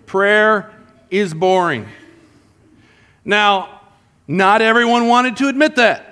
Prayer 0.07 0.73
is 1.11 1.31
boring. 1.35 1.87
Now, 3.23 3.81
not 4.27 4.63
everyone 4.63 5.07
wanted 5.07 5.37
to 5.37 5.47
admit 5.47 5.75
that. 5.75 6.08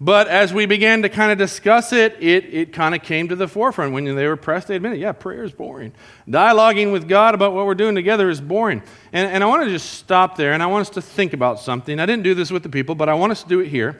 But 0.00 0.28
as 0.28 0.54
we 0.54 0.66
began 0.66 1.02
to 1.02 1.08
kind 1.08 1.32
of 1.32 1.38
discuss 1.38 1.92
it, 1.92 2.16
it, 2.20 2.54
it 2.54 2.72
kind 2.72 2.94
of 2.94 3.02
came 3.02 3.28
to 3.28 3.36
the 3.36 3.48
forefront. 3.48 3.92
When 3.92 4.04
they 4.04 4.26
were 4.28 4.36
pressed, 4.36 4.68
they 4.68 4.76
admitted, 4.76 5.00
yeah, 5.00 5.10
prayer 5.10 5.42
is 5.42 5.50
boring. 5.50 5.92
Dialoguing 6.28 6.92
with 6.92 7.08
God 7.08 7.34
about 7.34 7.52
what 7.52 7.66
we're 7.66 7.74
doing 7.74 7.96
together 7.96 8.30
is 8.30 8.40
boring. 8.40 8.82
And, 9.12 9.28
and 9.28 9.42
I 9.42 9.48
want 9.48 9.64
to 9.64 9.70
just 9.70 9.94
stop 9.94 10.36
there 10.36 10.52
and 10.52 10.62
I 10.62 10.66
want 10.66 10.82
us 10.82 10.90
to 10.90 11.02
think 11.02 11.32
about 11.32 11.58
something. 11.58 11.98
I 11.98 12.06
didn't 12.06 12.22
do 12.22 12.34
this 12.34 12.52
with 12.52 12.62
the 12.62 12.68
people, 12.68 12.94
but 12.94 13.08
I 13.08 13.14
want 13.14 13.32
us 13.32 13.42
to 13.42 13.48
do 13.48 13.58
it 13.58 13.68
here. 13.68 13.98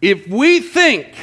If 0.00 0.28
we 0.28 0.60
think 0.60 1.16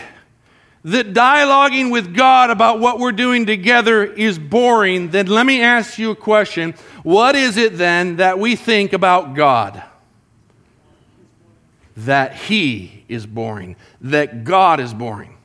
that 0.83 1.13
dialoguing 1.13 1.89
with 1.89 2.13
God 2.13 2.49
about 2.49 2.81
what 2.81 2.99
we're 2.99 3.13
doing 3.13 3.45
together 3.45 4.03
is 4.03 4.37
boring, 4.37 5.11
then 5.11 5.27
let 5.27 5.45
me 5.45 5.61
ask 5.61 5.97
you 5.97 6.11
a 6.11 6.15
question. 6.15 6.73
What 7.03 7.37
is 7.37 7.55
it 7.55 7.77
then 7.77 8.17
that 8.17 8.37
we 8.37 8.57
think 8.57 8.91
about 8.91 9.33
God? 9.33 9.81
That 11.97 12.35
He 12.35 13.03
is 13.07 13.25
boring, 13.25 13.75
that 14.01 14.43
God 14.43 14.79
is 14.79 14.93
boring. 14.93 15.37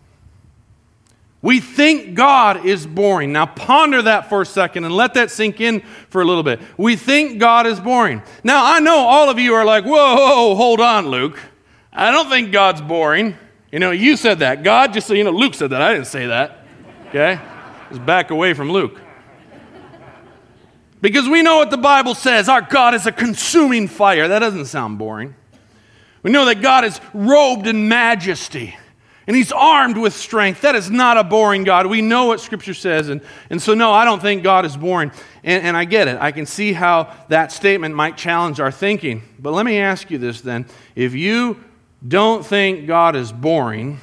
We 1.40 1.60
think 1.60 2.14
God 2.14 2.66
is 2.66 2.84
boring. 2.86 3.32
Now, 3.32 3.46
ponder 3.46 4.02
that 4.02 4.28
for 4.28 4.42
a 4.42 4.46
second 4.46 4.84
and 4.84 4.94
let 4.94 5.14
that 5.14 5.30
sink 5.30 5.60
in 5.60 5.82
for 6.10 6.20
a 6.20 6.24
little 6.24 6.42
bit. 6.42 6.60
We 6.76 6.96
think 6.96 7.38
God 7.38 7.66
is 7.66 7.78
boring. 7.78 8.22
Now, 8.42 8.64
I 8.64 8.80
know 8.80 8.96
all 8.96 9.30
of 9.30 9.38
you 9.38 9.54
are 9.54 9.64
like, 9.64 9.84
whoa, 9.84 10.56
hold 10.56 10.80
on, 10.80 11.06
Luke. 11.08 11.38
I 11.92 12.10
don't 12.10 12.28
think 12.28 12.50
God's 12.50 12.80
boring. 12.80 13.36
You 13.70 13.78
know, 13.78 13.92
you 13.92 14.16
said 14.16 14.40
that. 14.40 14.64
God, 14.64 14.92
just 14.92 15.06
so 15.06 15.14
you 15.14 15.22
know, 15.22 15.30
Luke 15.30 15.54
said 15.54 15.70
that. 15.70 15.80
I 15.80 15.92
didn't 15.92 16.08
say 16.08 16.26
that. 16.26 16.64
Okay? 17.08 17.38
Just 17.90 18.04
back 18.04 18.30
away 18.30 18.54
from 18.54 18.70
Luke. 18.70 19.00
Because 21.00 21.28
we 21.28 21.42
know 21.42 21.58
what 21.58 21.70
the 21.70 21.78
Bible 21.78 22.16
says 22.16 22.48
our 22.48 22.62
God 22.62 22.94
is 22.94 23.06
a 23.06 23.12
consuming 23.12 23.86
fire. 23.86 24.26
That 24.26 24.40
doesn't 24.40 24.64
sound 24.64 24.98
boring. 24.98 25.36
We 26.22 26.30
know 26.30 26.46
that 26.46 26.60
God 26.60 26.84
is 26.84 27.00
robed 27.14 27.66
in 27.66 27.88
majesty 27.88 28.76
and 29.28 29.36
he's 29.36 29.52
armed 29.52 29.98
with 29.98 30.14
strength. 30.14 30.62
That 30.62 30.74
is 30.74 30.90
not 30.90 31.18
a 31.18 31.22
boring 31.22 31.62
God. 31.62 31.86
We 31.86 32.00
know 32.00 32.24
what 32.24 32.40
Scripture 32.40 32.72
says. 32.72 33.10
And, 33.10 33.20
and 33.50 33.60
so, 33.60 33.74
no, 33.74 33.92
I 33.92 34.06
don't 34.06 34.22
think 34.22 34.42
God 34.42 34.64
is 34.64 34.74
boring. 34.74 35.12
And, 35.44 35.66
and 35.66 35.76
I 35.76 35.84
get 35.84 36.08
it. 36.08 36.18
I 36.18 36.32
can 36.32 36.46
see 36.46 36.72
how 36.72 37.14
that 37.28 37.52
statement 37.52 37.94
might 37.94 38.16
challenge 38.16 38.58
our 38.58 38.72
thinking. 38.72 39.22
But 39.38 39.52
let 39.52 39.66
me 39.66 39.78
ask 39.78 40.10
you 40.10 40.16
this 40.16 40.40
then. 40.40 40.64
If 40.96 41.14
you 41.14 41.62
don't 42.06 42.44
think 42.44 42.86
God 42.86 43.16
is 43.16 43.30
boring, 43.30 44.00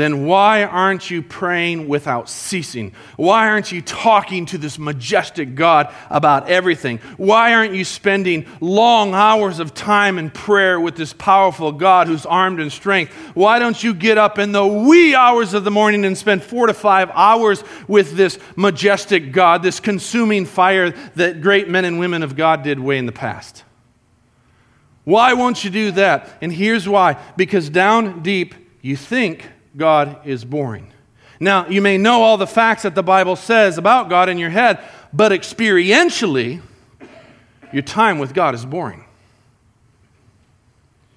then 0.00 0.24
why 0.24 0.64
aren't 0.64 1.10
you 1.10 1.20
praying 1.20 1.86
without 1.86 2.28
ceasing? 2.28 2.92
Why 3.16 3.48
aren't 3.48 3.70
you 3.70 3.82
talking 3.82 4.46
to 4.46 4.58
this 4.58 4.78
majestic 4.78 5.54
God 5.54 5.92
about 6.08 6.48
everything? 6.48 6.98
Why 7.16 7.54
aren't 7.54 7.74
you 7.74 7.84
spending 7.84 8.46
long 8.60 9.14
hours 9.14 9.58
of 9.58 9.74
time 9.74 10.18
in 10.18 10.30
prayer 10.30 10.80
with 10.80 10.96
this 10.96 11.12
powerful 11.12 11.72
God 11.72 12.06
who's 12.06 12.24
armed 12.24 12.60
in 12.60 12.70
strength? 12.70 13.12
Why 13.34 13.58
don't 13.58 13.82
you 13.82 13.92
get 13.92 14.16
up 14.16 14.38
in 14.38 14.52
the 14.52 14.66
wee 14.66 15.14
hours 15.14 15.54
of 15.54 15.64
the 15.64 15.70
morning 15.70 16.04
and 16.04 16.16
spend 16.16 16.42
four 16.42 16.66
to 16.66 16.74
five 16.74 17.10
hours 17.12 17.62
with 17.86 18.12
this 18.12 18.38
majestic 18.56 19.32
God, 19.32 19.62
this 19.62 19.80
consuming 19.80 20.46
fire 20.46 20.90
that 21.16 21.42
great 21.42 21.68
men 21.68 21.84
and 21.84 21.98
women 21.98 22.22
of 22.22 22.36
God 22.36 22.62
did 22.62 22.80
way 22.80 22.96
in 22.96 23.06
the 23.06 23.12
past? 23.12 23.64
Why 25.04 25.32
won't 25.32 25.64
you 25.64 25.70
do 25.70 25.90
that? 25.92 26.28
And 26.40 26.52
here's 26.52 26.88
why 26.88 27.16
because 27.36 27.68
down 27.68 28.22
deep, 28.22 28.54
you 28.82 28.96
think 28.96 29.48
God 29.76 30.26
is 30.26 30.44
boring. 30.44 30.92
Now, 31.38 31.66
you 31.68 31.80
may 31.80 31.96
know 31.96 32.22
all 32.22 32.36
the 32.36 32.46
facts 32.46 32.82
that 32.82 32.94
the 32.94 33.02
Bible 33.02 33.34
says 33.34 33.78
about 33.78 34.10
God 34.10 34.28
in 34.28 34.38
your 34.38 34.50
head, 34.50 34.78
but 35.12 35.32
experientially, 35.32 36.60
your 37.72 37.82
time 37.82 38.18
with 38.18 38.34
God 38.34 38.54
is 38.54 38.66
boring. 38.66 39.04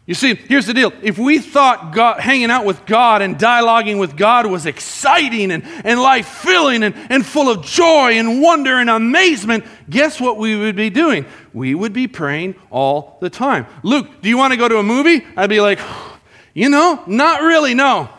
You 0.05 0.13
see, 0.13 0.35
here's 0.35 0.65
the 0.65 0.73
deal. 0.73 0.91
If 1.01 1.17
we 1.17 1.39
thought 1.39 1.93
God, 1.93 2.19
hanging 2.19 2.51
out 2.51 2.65
with 2.65 2.85
God 2.85 3.21
and 3.21 3.37
dialoguing 3.37 3.99
with 3.99 4.17
God 4.17 4.45
was 4.45 4.65
exciting 4.65 5.49
and, 5.49 5.63
and 5.85 6.01
life 6.01 6.27
filling 6.27 6.83
and, 6.83 6.93
and 7.09 7.25
full 7.25 7.49
of 7.49 7.65
joy 7.65 8.17
and 8.17 8.41
wonder 8.41 8.79
and 8.79 8.89
amazement, 8.89 9.63
guess 9.89 10.19
what 10.19 10.37
we 10.37 10.57
would 10.57 10.75
be 10.75 10.89
doing? 10.89 11.25
We 11.53 11.73
would 11.73 11.93
be 11.93 12.07
praying 12.07 12.55
all 12.69 13.17
the 13.21 13.29
time. 13.29 13.65
Luke, 13.81 14.21
do 14.21 14.27
you 14.27 14.37
want 14.37 14.51
to 14.51 14.57
go 14.57 14.67
to 14.67 14.77
a 14.77 14.83
movie? 14.83 15.25
I'd 15.37 15.49
be 15.49 15.61
like, 15.61 15.79
you 16.53 16.67
know, 16.67 17.01
not 17.07 17.41
really, 17.41 17.73
no. 17.73 18.09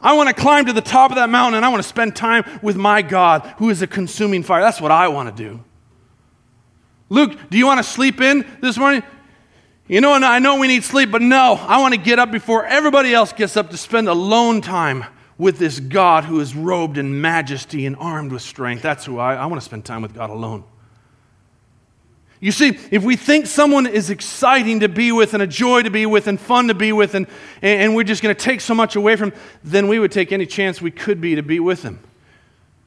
I 0.00 0.14
want 0.14 0.28
to 0.28 0.34
climb 0.34 0.66
to 0.66 0.72
the 0.72 0.80
top 0.80 1.10
of 1.10 1.16
that 1.16 1.28
mountain 1.28 1.56
and 1.56 1.64
I 1.64 1.68
want 1.68 1.82
to 1.82 1.88
spend 1.88 2.14
time 2.14 2.44
with 2.62 2.76
my 2.76 3.02
God 3.02 3.42
who 3.58 3.70
is 3.70 3.82
a 3.82 3.86
consuming 3.86 4.42
fire. 4.42 4.60
That's 4.60 4.80
what 4.80 4.92
I 4.92 5.08
want 5.08 5.36
to 5.36 5.42
do. 5.42 5.64
Luke, 7.08 7.38
do 7.50 7.58
you 7.58 7.66
want 7.66 7.78
to 7.78 7.84
sleep 7.84 8.20
in 8.20 8.46
this 8.60 8.76
morning? 8.76 9.02
You 9.88 10.00
know, 10.00 10.12
I 10.12 10.38
know 10.38 10.58
we 10.58 10.68
need 10.68 10.84
sleep, 10.84 11.10
but 11.10 11.22
no, 11.22 11.54
I 11.54 11.80
want 11.80 11.94
to 11.94 12.00
get 12.00 12.18
up 12.18 12.30
before 12.30 12.66
everybody 12.66 13.14
else 13.14 13.32
gets 13.32 13.56
up 13.56 13.70
to 13.70 13.76
spend 13.78 14.08
alone 14.08 14.60
time 14.60 15.04
with 15.38 15.58
this 15.58 15.80
God 15.80 16.24
who 16.24 16.40
is 16.40 16.54
robed 16.54 16.98
in 16.98 17.20
majesty 17.20 17.86
and 17.86 17.96
armed 17.96 18.30
with 18.30 18.42
strength. 18.42 18.82
That's 18.82 19.06
who 19.06 19.18
I, 19.18 19.34
I 19.36 19.46
want 19.46 19.60
to 19.60 19.64
spend 19.64 19.84
time 19.84 20.02
with 20.02 20.14
God 20.14 20.30
alone. 20.30 20.64
You 22.40 22.52
see, 22.52 22.78
if 22.90 23.02
we 23.02 23.16
think 23.16 23.46
someone 23.46 23.86
is 23.86 24.10
exciting 24.10 24.80
to 24.80 24.88
be 24.88 25.10
with 25.10 25.34
and 25.34 25.42
a 25.42 25.46
joy 25.46 25.82
to 25.82 25.90
be 25.90 26.06
with 26.06 26.28
and 26.28 26.38
fun 26.38 26.68
to 26.68 26.74
be 26.74 26.92
with, 26.92 27.14
and, 27.14 27.26
and 27.62 27.96
we're 27.96 28.04
just 28.04 28.22
going 28.22 28.34
to 28.34 28.40
take 28.40 28.60
so 28.60 28.74
much 28.74 28.94
away 28.94 29.16
from, 29.16 29.32
then 29.64 29.88
we 29.88 29.98
would 29.98 30.12
take 30.12 30.30
any 30.30 30.46
chance 30.46 30.80
we 30.80 30.92
could 30.92 31.20
be 31.20 31.34
to 31.34 31.42
be 31.42 31.58
with 31.58 31.82
them. 31.82 31.98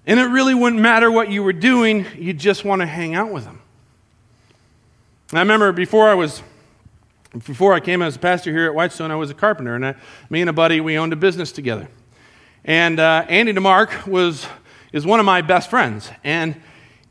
And 0.07 0.19
it 0.19 0.25
really 0.25 0.55
wouldn't 0.55 0.81
matter 0.81 1.11
what 1.11 1.29
you 1.29 1.43
were 1.43 1.53
doing, 1.53 2.05
you 2.17 2.33
just 2.33 2.63
want 2.63 2.81
to 2.81 2.85
hang 2.85 3.13
out 3.13 3.31
with 3.31 3.43
them. 3.43 3.61
I 5.33 5.39
remember 5.39 5.71
before 5.71 6.09
I 6.09 6.13
was, 6.13 6.41
before 7.45 7.73
I 7.73 7.81
came 7.81 8.01
as 8.01 8.15
a 8.15 8.19
pastor 8.19 8.51
here 8.51 8.67
at 8.67 8.73
Whitestone, 8.73 9.11
I 9.11 9.15
was 9.15 9.29
a 9.29 9.33
carpenter, 9.33 9.75
and 9.75 9.85
I, 9.85 9.95
me 10.29 10.41
and 10.41 10.49
a 10.49 10.53
buddy, 10.53 10.81
we 10.81 10.97
owned 10.97 11.13
a 11.13 11.17
business 11.17 11.51
together. 11.51 11.89
And 12.63 12.99
uh, 12.99 13.25
Andy 13.27 13.53
DeMark 13.53 14.07
was, 14.07 14.47
is 14.93 15.05
one 15.05 15.19
of 15.19 15.25
my 15.25 15.41
best 15.41 15.69
friends. 15.69 16.09
And 16.23 16.61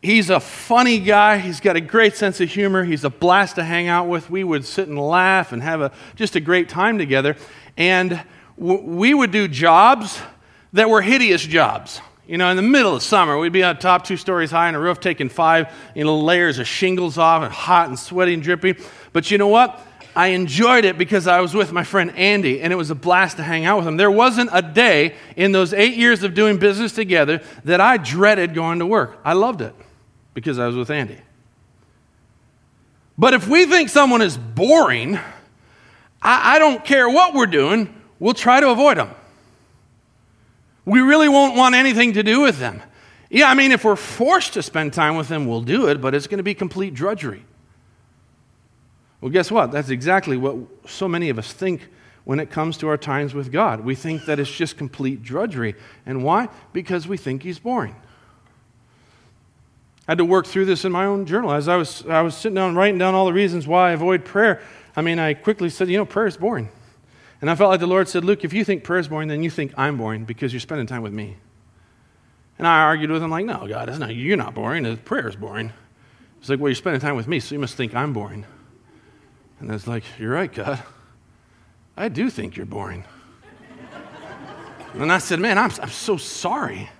He's 0.02 0.30
a 0.30 0.40
funny 0.40 0.99
guy. 0.99 1.38
He's 1.38 1.61
got 1.61 1.76
a 1.76 1.80
great 1.80 2.16
sense 2.16 2.40
of 2.40 2.49
humor. 2.49 2.85
He's 2.85 3.04
a 3.04 3.11
blast 3.11 3.57
to 3.57 3.64
hang 3.64 3.87
out 3.87 4.09
with. 4.09 4.30
We 4.30 4.45
would 4.45 4.64
sit 4.64 4.88
and 4.88 4.99
laugh 4.99 5.52
and 5.52 5.62
have 5.62 5.83
a, 5.83 5.92
just 6.16 6.37
a 6.37 6.40
great 6.40 6.71
time 6.71 6.97
together. 6.97 7.37
And 7.76 8.23
w- 8.59 8.80
we 8.80 9.12
would 9.12 9.30
do 9.30 9.47
jobs 9.47 10.19
that 10.73 10.88
were 10.88 11.02
hideous 11.02 11.42
jobs. 11.42 12.00
You 12.26 12.38
know, 12.38 12.49
in 12.49 12.57
the 12.57 12.62
middle 12.62 12.95
of 12.95 13.02
summer, 13.02 13.37
we'd 13.37 13.52
be 13.52 13.62
on 13.62 13.76
top 13.78 14.04
two 14.04 14.16
stories 14.16 14.50
high 14.50 14.69
on 14.69 14.75
a 14.75 14.80
roof 14.80 15.00
taking 15.00 15.28
five 15.28 15.71
you 15.95 16.04
know, 16.04 16.19
layers 16.19 16.59
of 16.59 16.66
shingles 16.66 17.19
off 17.19 17.42
and 17.42 17.52
hot 17.52 17.88
and 17.88 17.99
sweaty 17.99 18.33
and 18.33 18.42
drippy. 18.42 18.76
But 19.12 19.30
you 19.30 19.37
know 19.37 19.49
what? 19.49 19.87
I 20.16 20.28
enjoyed 20.28 20.87
it 20.87 20.97
because 20.97 21.26
I 21.26 21.40
was 21.40 21.54
with 21.54 21.73
my 21.73 21.85
friend 21.85 22.11
Andy, 22.16 22.62
and 22.62 22.73
it 22.73 22.76
was 22.76 22.90
a 22.90 22.95
blast 22.95 23.37
to 23.37 23.42
hang 23.42 23.64
out 23.66 23.78
with 23.78 23.87
him. 23.87 23.97
There 23.97 24.11
wasn't 24.11 24.50
a 24.52 24.62
day 24.62 25.14
in 25.37 25.52
those 25.52 25.75
eight 25.75 25.95
years 25.95 26.23
of 26.23 26.35
doing 26.35 26.59
business 26.59 26.92
together 26.92 27.42
that 27.64 27.80
I 27.80 27.97
dreaded 27.97 28.54
going 28.54 28.78
to 28.78 28.87
work. 28.87 29.19
I 29.25 29.35
loved 29.35 29.61
it 29.61 29.75
because 30.35 30.59
I 30.59 30.67
was 30.67 30.77
with 30.77 30.91
Andy. 30.91 31.19
But 33.19 33.35
if 33.35 33.47
we 33.49 33.67
think 33.67 33.89
someone 33.91 34.23
is 34.23 34.37
boring, 34.37 35.17
I, 36.23 36.57
I 36.57 36.59
don't 36.59 36.85
care 36.85 37.09
what 37.09 37.35
we're 37.35 37.47
doing, 37.47 37.95
we'll 38.19 38.35
try 38.35 38.61
to 38.61 38.71
avoid 38.71 38.97
them. 38.97 39.11
We 40.85 41.01
really 41.01 41.29
won't 41.29 41.57
want 41.57 41.75
anything 41.75 42.15
to 42.15 42.23
do 42.23 42.41
with 42.41 42.59
them. 42.59 42.83
Yeah, 43.29 43.49
I 43.49 43.55
mean, 43.55 43.73
if 43.73 43.85
we're 43.85 43.97
forced 43.97 44.55
to 44.55 44.63
spend 44.63 44.93
time 44.93 45.17
with 45.17 45.29
them, 45.29 45.47
we'll 45.47 45.63
do 45.63 45.87
it, 45.89 46.01
but 46.01 46.15
it's 46.15 46.27
going 46.27 46.39
to 46.39 46.45
be 46.45 46.55
complete 46.55 46.95
drudgery. 46.95 47.45
Well, 49.21 49.31
guess 49.31 49.51
what? 49.51 49.71
That's 49.71 49.91
exactly 49.91 50.37
what 50.37 50.57
so 50.87 51.07
many 51.07 51.29
of 51.29 51.39
us 51.39 51.53
think 51.53 51.89
when 52.25 52.41
it 52.41 52.51
comes 52.51 52.77
to 52.79 52.89
our 52.89 52.97
times 52.97 53.35
with 53.35 53.53
God. 53.53 53.81
We 53.81 53.95
think 53.95 54.25
that 54.25 54.41
it's 54.41 54.51
just 54.51 54.77
complete 54.77 55.23
drudgery. 55.23 55.75
And 56.07 56.25
why? 56.25 56.49
Because 56.73 57.07
we 57.07 57.17
think 57.17 57.43
He's 57.43 57.59
boring. 57.59 57.95
I 60.11 60.14
had 60.14 60.19
to 60.19 60.25
work 60.25 60.45
through 60.45 60.64
this 60.64 60.85
in 60.85 60.90
my 60.90 61.05
own 61.05 61.25
journal. 61.25 61.52
As 61.52 61.69
I 61.69 61.76
was, 61.76 62.05
I 62.05 62.21
was 62.23 62.37
sitting 62.37 62.57
down 62.57 62.75
writing 62.75 62.99
down 62.99 63.14
all 63.14 63.26
the 63.26 63.33
reasons 63.33 63.69
why 63.69 63.90
I 63.90 63.93
avoid 63.93 64.25
prayer, 64.25 64.61
I 64.97 65.02
mean, 65.02 65.21
I 65.21 65.35
quickly 65.35 65.71
said, 65.71 65.88
you 65.88 65.99
know, 65.99 66.05
prayer 66.05 66.26
is 66.26 66.37
boring. 66.37 66.69
And 67.40 67.49
I 67.49 67.55
felt 67.55 67.71
like 67.71 67.79
the 67.79 67.87
Lord 67.87 68.09
said, 68.09 68.25
Luke, 68.25 68.43
if 68.43 68.52
you 68.52 68.64
think 68.64 68.83
prayer 68.83 68.99
is 68.99 69.07
boring, 69.07 69.29
then 69.29 69.45
you 69.45 69.50
think 69.50 69.73
I'm 69.76 69.97
boring 69.99 70.25
because 70.25 70.52
you're 70.52 70.59
spending 70.59 70.88
time 70.88 71.02
with 71.02 71.12
me. 71.12 71.37
And 72.59 72.67
I 72.67 72.81
argued 72.81 73.12
with 73.12 73.23
him, 73.23 73.31
like, 73.31 73.45
no, 73.45 73.69
God, 73.69 73.88
it's 73.88 73.99
not, 74.00 74.12
you're 74.12 74.37
not 74.37 74.52
boring. 74.52 74.97
Prayer 74.97 75.29
is 75.29 75.37
boring. 75.37 75.73
It's 76.40 76.49
like, 76.49 76.59
well, 76.59 76.71
you're 76.71 76.75
spending 76.75 77.00
time 77.00 77.14
with 77.14 77.29
me, 77.29 77.38
so 77.38 77.55
you 77.55 77.61
must 77.61 77.76
think 77.76 77.95
I'm 77.95 78.12
boring. 78.12 78.45
And 79.61 79.71
it's 79.71 79.87
like, 79.87 80.02
you're 80.19 80.33
right, 80.33 80.52
God. 80.52 80.83
I 81.97 82.09
do 82.09 82.31
think 82.31 82.57
you're 82.57 82.67
boring. 82.67 83.05
and 84.95 85.12
I 85.12 85.19
said, 85.19 85.38
man, 85.38 85.57
I'm, 85.57 85.71
I'm 85.81 85.88
so 85.88 86.17
sorry. 86.17 86.90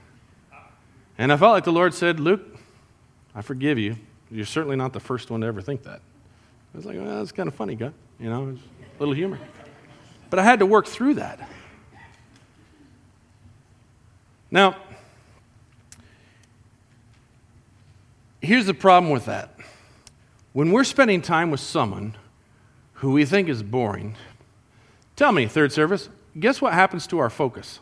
And 1.19 1.33
I 1.33 1.37
felt 1.37 1.55
like 1.55 1.65
the 1.65 1.73
Lord 1.73 1.93
said, 1.93 2.21
Luke, 2.21 2.50
I 3.35 3.43
forgive 3.43 3.79
you. 3.79 3.97
You're 4.31 4.47
certainly 4.47 4.77
not 4.77 4.93
the 4.93 5.01
first 5.01 5.31
one 5.31 5.41
to 5.41 5.47
ever 5.47 5.61
think 5.61 5.83
that. 5.85 6.01
I 6.73 6.77
was 6.77 6.87
like, 6.87 6.97
well, 6.97 7.19
that's 7.19 7.33
kind 7.33 7.49
of 7.49 7.55
funny, 7.55 7.75
God. 7.75 7.95
You 8.19 8.31
know, 8.31 8.51
it's 8.51 8.63
a 8.63 8.99
little 9.01 9.15
humor. 9.15 9.39
But 10.29 10.39
I 10.39 10.45
had 10.45 10.61
to 10.61 10.67
work 10.67 10.87
through 10.87 11.15
that. 11.15 11.49
Now, 14.51 14.77
here's 18.41 18.67
the 18.67 18.75
problem 18.75 19.13
with 19.13 19.27
that. 19.27 19.55
When 20.53 20.73
we're 20.73 20.85
spending 20.85 21.23
time 21.23 21.51
with 21.51 21.61
someone 21.61 22.17
who 22.95 23.13
we 23.13 23.25
think 23.25 23.49
is 23.49 23.63
boring, 23.63 24.17
tell 25.17 25.33
me, 25.33 25.47
third 25.47 25.73
service, 25.73 26.09
guess 26.39 26.61
what 26.61 26.73
happens 26.73 27.07
to 27.09 27.19
our 27.19 27.31
focus? 27.31 27.79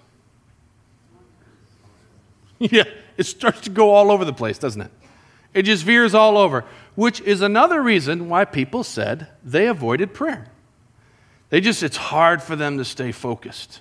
yeah, 2.58 2.84
it 3.16 3.24
starts 3.24 3.62
to 3.62 3.70
go 3.70 3.90
all 3.90 4.10
over 4.10 4.24
the 4.24 4.32
place, 4.32 4.58
doesn't 4.58 4.82
it? 4.82 4.90
It 5.54 5.62
just 5.62 5.84
veers 5.84 6.14
all 6.14 6.36
over, 6.36 6.64
which 6.94 7.20
is 7.20 7.40
another 7.40 7.82
reason 7.82 8.28
why 8.28 8.44
people 8.44 8.84
said 8.84 9.28
they 9.42 9.66
avoided 9.66 10.14
prayer. 10.14 10.46
They 11.50 11.60
just, 11.60 11.82
it's 11.82 11.96
hard 11.96 12.42
for 12.42 12.56
them 12.56 12.78
to 12.78 12.84
stay 12.84 13.12
focused. 13.12 13.80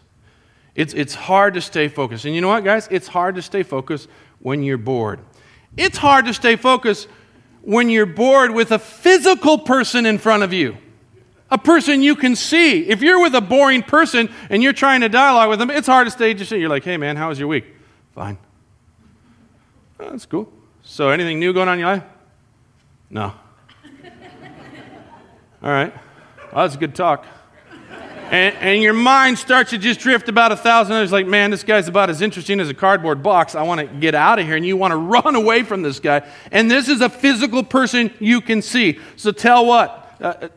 It's, 0.75 0.93
it's 0.93 1.15
hard 1.15 1.55
to 1.55 1.61
stay 1.61 1.87
focused. 1.87 2.25
And 2.25 2.33
you 2.33 2.41
know 2.41 2.47
what, 2.47 2.63
guys? 2.63 2.87
It's 2.89 3.07
hard 3.07 3.35
to 3.35 3.41
stay 3.41 3.63
focused 3.63 4.07
when 4.39 4.63
you're 4.63 4.77
bored. 4.77 5.19
It's 5.75 5.97
hard 5.97 6.25
to 6.25 6.33
stay 6.33 6.55
focused 6.55 7.07
when 7.61 7.89
you're 7.89 8.05
bored 8.05 8.51
with 8.51 8.71
a 8.71 8.79
physical 8.79 9.57
person 9.57 10.05
in 10.05 10.17
front 10.17 10.43
of 10.43 10.53
you, 10.53 10.77
a 11.51 11.57
person 11.57 12.01
you 12.01 12.15
can 12.15 12.35
see. 12.35 12.87
If 12.87 13.01
you're 13.01 13.21
with 13.21 13.35
a 13.35 13.41
boring 13.41 13.83
person 13.83 14.29
and 14.49 14.63
you're 14.63 14.71
trying 14.71 15.01
to 15.01 15.09
dialogue 15.09 15.49
with 15.49 15.59
them, 15.59 15.69
it's 15.69 15.87
hard 15.87 16.07
to 16.07 16.11
stay 16.11 16.33
just, 16.33 16.51
you're 16.51 16.69
like, 16.69 16.85
hey, 16.85 16.95
man, 16.95 17.17
how 17.17 17.29
was 17.29 17.39
your 17.39 17.49
week? 17.49 17.65
Fine. 18.13 18.37
Oh, 19.99 20.11
that's 20.11 20.25
cool. 20.25 20.51
So, 20.89 21.09
anything 21.09 21.37
new 21.37 21.51
going 21.51 21.67
on 21.67 21.73
in 21.73 21.79
your 21.81 21.95
life? 21.95 22.03
No. 23.09 23.23
All 25.61 25.69
right. 25.69 25.93
Well, 26.53 26.63
that's 26.63 26.75
a 26.75 26.77
good 26.77 26.95
talk. 26.95 27.25
And, 28.31 28.55
and, 28.55 28.81
your 28.81 28.93
mind 28.93 29.37
starts 29.37 29.71
to 29.71 29.77
just 29.77 29.99
drift 29.99 30.29
about 30.29 30.53
a 30.53 30.55
thousand 30.55 30.95
others 30.95 31.11
like, 31.11 31.27
man, 31.27 31.51
this 31.51 31.63
guy's 31.63 31.89
about 31.89 32.09
as 32.09 32.21
interesting 32.21 32.61
as 32.61 32.69
a 32.69 32.73
cardboard 32.73 33.21
box. 33.21 33.53
I 33.53 33.63
want 33.63 33.81
to 33.81 33.87
get 33.87 34.15
out 34.15 34.39
of 34.39 34.45
here. 34.45 34.55
And 34.55 34.65
you 34.65 34.77
want 34.77 34.91
to 34.91 34.97
run 35.23 35.35
away 35.35 35.63
from 35.63 35.81
this 35.81 35.99
guy. 35.99 36.27
And 36.51 36.71
this 36.71 36.87
is 36.87 37.01
a 37.01 37.09
physical 37.09 37.63
person 37.63 38.11
you 38.19 38.39
can 38.39 38.61
see. 38.61 38.99
So 39.17 39.31
tell 39.31 39.65
what? 39.65 40.15
Uh, 40.21 40.23
uh 40.23 40.49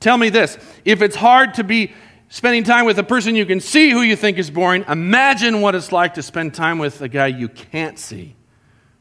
tell 0.00 0.18
me 0.18 0.30
this. 0.30 0.58
If 0.84 1.00
it's 1.00 1.16
hard 1.16 1.54
to 1.54 1.64
be 1.64 1.92
spending 2.28 2.64
time 2.64 2.86
with 2.86 2.98
a 2.98 3.04
person 3.04 3.36
you 3.36 3.46
can 3.46 3.60
see 3.60 3.90
who 3.90 4.02
you 4.02 4.16
think 4.16 4.36
is 4.36 4.50
boring, 4.50 4.84
imagine 4.88 5.60
what 5.60 5.76
it's 5.76 5.92
like 5.92 6.14
to 6.14 6.22
spend 6.22 6.54
time 6.54 6.78
with 6.78 7.00
a 7.02 7.08
guy 7.08 7.28
you 7.28 7.48
can't 7.48 7.98
see 7.98 8.35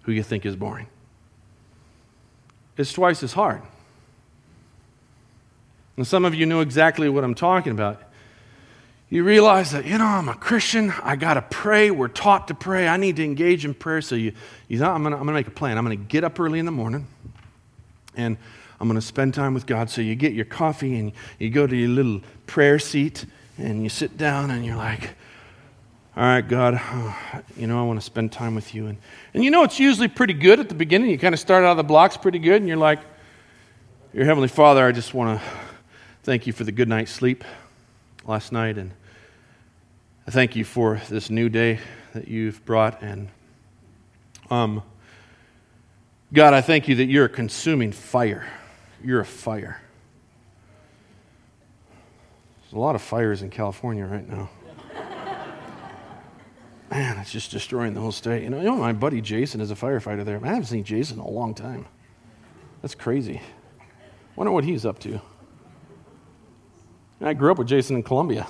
who 0.05 0.11
you 0.11 0.23
think 0.23 0.45
is 0.45 0.55
boring. 0.55 0.87
It's 2.77 2.93
twice 2.93 3.23
as 3.23 3.33
hard. 3.33 3.61
And 5.97 6.05
some 6.05 6.25
of 6.25 6.35
you 6.35 6.45
know 6.45 6.61
exactly 6.61 7.09
what 7.09 7.23
I'm 7.23 7.35
talking 7.35 7.71
about. 7.71 8.01
You 9.09 9.23
realize 9.23 9.71
that, 9.71 9.85
you 9.85 9.97
know, 9.97 10.05
I'm 10.05 10.27
a 10.27 10.33
Christian. 10.33 10.91
I 11.03 11.15
got 11.15 11.35
to 11.35 11.41
pray. 11.41 11.91
We're 11.91 12.07
taught 12.07 12.47
to 12.49 12.53
pray. 12.53 12.87
I 12.87 12.97
need 12.97 13.15
to 13.17 13.23
engage 13.23 13.63
in 13.63 13.73
prayer. 13.73 14.01
So 14.01 14.15
you, 14.15 14.33
you 14.67 14.79
thought, 14.79 14.95
I'm 14.95 15.03
going 15.03 15.17
to 15.17 15.23
make 15.23 15.47
a 15.47 15.51
plan. 15.51 15.77
I'm 15.77 15.85
going 15.85 15.97
to 15.97 16.03
get 16.03 16.23
up 16.23 16.39
early 16.39 16.59
in 16.59 16.65
the 16.65 16.71
morning 16.71 17.07
and 18.15 18.37
I'm 18.79 18.87
going 18.87 18.99
to 18.99 19.05
spend 19.05 19.33
time 19.33 19.53
with 19.53 19.65
God. 19.65 19.89
So 19.89 20.01
you 20.01 20.15
get 20.15 20.33
your 20.33 20.45
coffee 20.45 20.97
and 20.99 21.13
you 21.39 21.49
go 21.49 21.65
to 21.65 21.75
your 21.75 21.89
little 21.89 22.21
prayer 22.45 22.79
seat 22.79 23.25
and 23.57 23.83
you 23.83 23.89
sit 23.89 24.17
down 24.17 24.51
and 24.51 24.65
you're 24.65 24.75
like, 24.75 25.11
all 26.17 26.23
right, 26.23 26.47
God, 26.47 26.79
you 27.57 27.67
know, 27.67 27.77
I 27.77 27.85
want 27.85 27.99
to 27.99 28.05
spend 28.05 28.31
time 28.31 28.55
with 28.55 28.73
you. 28.73 28.87
And, 28.87 28.97
and 29.33 29.43
you 29.43 29.51
know, 29.51 29.63
it's 29.63 29.79
usually 29.79 30.07
pretty 30.07 30.33
good 30.33 30.61
at 30.61 30.69
the 30.69 30.75
beginning. 30.75 31.09
You 31.09 31.19
kind 31.19 31.33
of 31.33 31.39
start 31.39 31.65
out 31.65 31.71
of 31.71 31.77
the 31.77 31.83
blocks 31.83 32.15
pretty 32.15 32.39
good, 32.39 32.61
and 32.61 32.67
you're 32.69 32.77
like, 32.77 32.99
Your 34.13 34.23
Heavenly 34.23 34.47
Father, 34.47 34.85
I 34.85 34.93
just 34.93 35.13
want 35.13 35.41
to 35.41 35.45
thank 36.23 36.47
you 36.47 36.53
for 36.53 36.63
the 36.63 36.71
good 36.71 36.87
night's 36.87 37.11
sleep 37.11 37.43
last 38.25 38.53
night. 38.53 38.77
And 38.77 38.91
I 40.25 40.31
thank 40.31 40.55
you 40.55 40.63
for 40.63 41.01
this 41.09 41.29
new 41.29 41.49
day 41.49 41.79
that 42.13 42.29
you've 42.29 42.63
brought. 42.63 43.01
And 43.01 43.27
um, 44.49 44.83
God, 46.31 46.53
I 46.53 46.61
thank 46.61 46.87
you 46.87 46.95
that 46.95 47.05
you're 47.05 47.25
a 47.25 47.29
consuming 47.29 47.91
fire. 47.91 48.47
You're 49.03 49.19
a 49.19 49.25
fire. 49.25 49.81
There's 52.61 52.73
a 52.73 52.79
lot 52.79 52.95
of 52.95 53.01
fires 53.01 53.41
in 53.41 53.49
California 53.49 54.05
right 54.05 54.27
now 54.27 54.49
man, 56.89 57.17
it's 57.17 57.31
just 57.31 57.51
destroying 57.51 57.93
the 57.93 58.01
whole 58.01 58.11
state. 58.11 58.43
You 58.43 58.49
know, 58.49 58.57
you 58.57 58.65
know, 58.65 58.75
my 58.75 58.93
buddy 58.93 59.21
Jason 59.21 59.61
is 59.61 59.71
a 59.71 59.75
firefighter 59.75 60.23
there. 60.23 60.39
I 60.43 60.47
haven't 60.47 60.65
seen 60.65 60.83
Jason 60.83 61.19
in 61.19 61.25
a 61.25 61.29
long 61.29 61.53
time. 61.53 61.85
That's 62.81 62.95
crazy. 62.95 63.41
Wonder 64.35 64.51
what 64.51 64.63
he's 64.63 64.85
up 64.85 64.99
to. 64.99 65.21
I 67.21 67.33
grew 67.33 67.51
up 67.51 67.57
with 67.57 67.67
Jason 67.67 67.95
in 67.95 68.03
Columbia. 68.03 68.45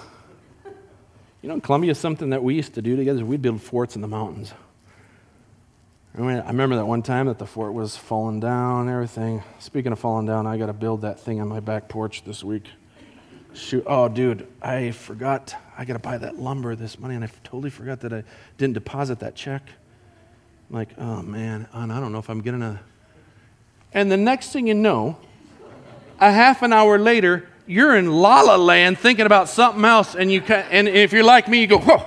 You 1.42 1.50
know, 1.50 1.60
Colombia 1.60 1.92
is 1.92 2.00
something 2.00 2.32
that 2.32 2.44
we 2.44 2.56
used 2.56 2.74
to 2.74 2.82
do 2.82 2.96
together. 2.96 3.24
We'd 3.24 3.42
build 3.42 3.62
forts 3.62 3.96
in 3.96 4.02
the 4.02 4.08
mountains. 4.08 4.54
I, 6.18 6.22
mean, 6.22 6.40
I 6.40 6.48
remember 6.48 6.76
that 6.78 6.86
one 6.86 7.04
time 7.04 7.28
that 7.28 7.38
the 7.38 7.46
fort 7.46 7.74
was 7.74 7.96
falling 7.96 8.40
down 8.40 8.90
everything. 8.90 9.44
Speaking 9.60 9.92
of 9.92 10.00
falling 10.00 10.26
down, 10.26 10.48
I 10.48 10.58
got 10.58 10.68
to 10.68 10.74
build 10.74 11.02
that 11.02 11.20
thing 11.20 11.40
on 11.40 11.48
my 11.48 11.60
back 11.60 11.88
porch 11.88 12.24
this 12.24 12.44
week. 12.44 12.68
Shoot, 13.56 13.86
oh, 13.88 14.10
dude, 14.10 14.48
I 14.62 14.92
forgot. 14.92 15.56
I 15.78 15.86
got 15.86 15.94
to 15.94 16.00
buy 16.00 16.18
that 16.18 16.38
lumber 16.38 16.76
this 16.76 17.00
money, 17.00 17.16
and 17.16 17.24
I 17.24 17.30
totally 17.44 17.70
forgot 17.70 18.02
that 18.02 18.12
I 18.12 18.24
didn't 18.58 18.74
deposit 18.74 19.20
that 19.20 19.34
check. 19.36 19.64
I'm 20.70 20.76
like, 20.76 20.90
oh 20.98 21.22
man, 21.22 21.68
I 21.74 21.86
don't 21.86 22.12
know 22.12 22.20
if 22.20 22.30
I'm 22.30 22.42
getting 22.42 22.62
a. 22.62 22.82
And 23.94 24.12
the 24.12 24.18
next 24.18 24.52
thing 24.52 24.68
you 24.68 24.74
know, 24.74 25.18
a 26.20 26.32
half 26.32 26.64
an 26.64 26.74
hour 26.74 26.98
later, 26.98 27.48
you're 27.66 27.96
in 27.96 28.12
la 28.12 28.42
la 28.42 28.56
land 28.58 28.98
thinking 28.98 29.26
about 29.26 29.48
something 29.48 29.86
else. 29.86 30.16
And, 30.16 30.32
you 30.32 30.42
can, 30.42 30.66
and 30.70 30.88
if 30.88 31.14
you're 31.14 31.24
like 31.24 31.48
me, 31.48 31.62
you 31.62 31.68
go, 31.68 31.80
whoa, 31.80 32.06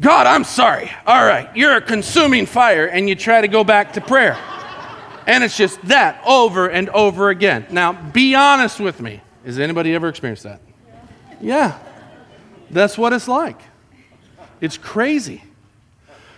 God, 0.00 0.26
I'm 0.26 0.44
sorry. 0.44 0.90
All 1.06 1.24
right, 1.24 1.54
you're 1.56 1.76
a 1.76 1.82
consuming 1.82 2.46
fire. 2.46 2.86
And 2.86 3.08
you 3.08 3.16
try 3.16 3.40
to 3.40 3.48
go 3.48 3.64
back 3.64 3.94
to 3.94 4.00
prayer. 4.00 4.38
And 5.26 5.42
it's 5.42 5.56
just 5.56 5.82
that 5.88 6.22
over 6.24 6.68
and 6.68 6.88
over 6.90 7.30
again. 7.30 7.66
Now, 7.70 7.92
be 7.92 8.36
honest 8.36 8.78
with 8.78 9.00
me. 9.00 9.22
Has 9.46 9.60
anybody 9.60 9.94
ever 9.94 10.08
experienced 10.08 10.42
that? 10.42 10.60
Yeah. 11.40 11.78
That's 12.68 12.98
what 12.98 13.12
it's 13.12 13.28
like. 13.28 13.60
It's 14.60 14.76
crazy. 14.76 15.44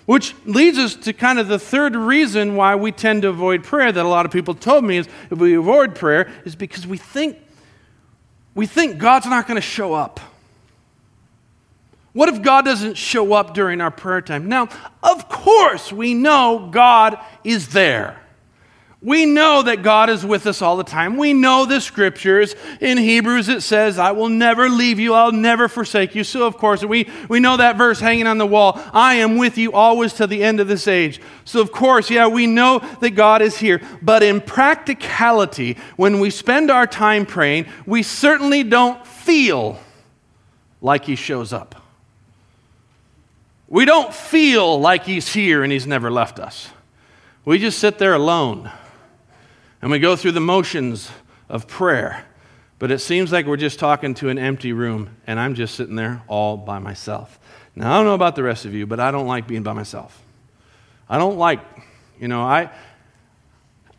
Which 0.04 0.34
leads 0.44 0.78
us 0.78 0.94
to 0.94 1.14
kind 1.14 1.38
of 1.38 1.48
the 1.48 1.58
third 1.58 1.96
reason 1.96 2.54
why 2.54 2.74
we 2.76 2.92
tend 2.92 3.22
to 3.22 3.28
avoid 3.28 3.64
prayer 3.64 3.90
that 3.90 4.04
a 4.04 4.08
lot 4.08 4.26
of 4.26 4.32
people 4.32 4.54
told 4.54 4.84
me 4.84 4.98
is 4.98 5.08
if 5.30 5.38
we 5.38 5.54
avoid 5.54 5.94
prayer 5.94 6.30
is 6.44 6.54
because 6.54 6.86
we 6.86 6.98
think 6.98 7.38
we 8.54 8.66
think 8.66 8.98
God's 8.98 9.26
not 9.26 9.46
going 9.46 9.56
to 9.56 9.60
show 9.60 9.94
up. 9.94 10.18
What 12.12 12.28
if 12.28 12.42
God 12.42 12.64
doesn't 12.64 12.96
show 12.96 13.32
up 13.34 13.54
during 13.54 13.80
our 13.80 13.90
prayer 13.90 14.20
time? 14.20 14.48
Now, 14.48 14.68
of 15.02 15.28
course, 15.28 15.92
we 15.92 16.12
know 16.12 16.68
God 16.72 17.18
is 17.44 17.68
there. 17.68 18.20
We 19.00 19.26
know 19.26 19.62
that 19.62 19.84
God 19.84 20.10
is 20.10 20.26
with 20.26 20.44
us 20.48 20.60
all 20.60 20.76
the 20.76 20.82
time. 20.82 21.16
We 21.16 21.32
know 21.32 21.64
the 21.64 21.80
scriptures. 21.80 22.56
In 22.80 22.98
Hebrews, 22.98 23.48
it 23.48 23.62
says, 23.62 23.96
I 23.96 24.10
will 24.10 24.28
never 24.28 24.68
leave 24.68 24.98
you, 24.98 25.14
I'll 25.14 25.30
never 25.30 25.68
forsake 25.68 26.16
you. 26.16 26.24
So, 26.24 26.48
of 26.48 26.56
course, 26.56 26.84
we, 26.84 27.08
we 27.28 27.38
know 27.38 27.56
that 27.58 27.76
verse 27.76 28.00
hanging 28.00 28.26
on 28.26 28.38
the 28.38 28.46
wall 28.46 28.80
I 28.92 29.14
am 29.14 29.36
with 29.36 29.56
you 29.56 29.72
always 29.72 30.14
to 30.14 30.26
the 30.26 30.42
end 30.42 30.58
of 30.58 30.66
this 30.66 30.88
age. 30.88 31.20
So, 31.44 31.60
of 31.60 31.70
course, 31.70 32.10
yeah, 32.10 32.26
we 32.26 32.48
know 32.48 32.80
that 33.00 33.10
God 33.10 33.40
is 33.40 33.56
here. 33.56 33.80
But 34.02 34.24
in 34.24 34.40
practicality, 34.40 35.76
when 35.94 36.18
we 36.18 36.30
spend 36.30 36.68
our 36.68 36.86
time 36.86 37.24
praying, 37.24 37.66
we 37.86 38.02
certainly 38.02 38.64
don't 38.64 39.06
feel 39.06 39.78
like 40.80 41.04
He 41.04 41.14
shows 41.14 41.52
up. 41.52 41.76
We 43.68 43.84
don't 43.84 44.12
feel 44.12 44.80
like 44.80 45.04
He's 45.04 45.32
here 45.32 45.62
and 45.62 45.72
He's 45.72 45.86
never 45.86 46.10
left 46.10 46.40
us. 46.40 46.70
We 47.44 47.60
just 47.60 47.78
sit 47.78 47.98
there 47.98 48.14
alone 48.14 48.72
and 49.80 49.90
we 49.90 49.98
go 49.98 50.16
through 50.16 50.32
the 50.32 50.40
motions 50.40 51.10
of 51.48 51.66
prayer. 51.66 52.24
But 52.78 52.90
it 52.90 53.00
seems 53.00 53.32
like 53.32 53.46
we're 53.46 53.56
just 53.56 53.78
talking 53.78 54.14
to 54.14 54.28
an 54.28 54.38
empty 54.38 54.72
room, 54.72 55.16
and 55.26 55.40
I'm 55.40 55.54
just 55.54 55.74
sitting 55.74 55.96
there 55.96 56.22
all 56.28 56.56
by 56.56 56.78
myself. 56.78 57.38
Now, 57.74 57.92
I 57.92 57.96
don't 57.96 58.06
know 58.06 58.14
about 58.14 58.36
the 58.36 58.42
rest 58.42 58.64
of 58.64 58.74
you, 58.74 58.86
but 58.86 59.00
I 59.00 59.10
don't 59.10 59.26
like 59.26 59.46
being 59.46 59.62
by 59.62 59.72
myself. 59.72 60.20
I 61.08 61.18
don't 61.18 61.38
like, 61.38 61.60
you 62.20 62.28
know, 62.28 62.42
I. 62.42 62.70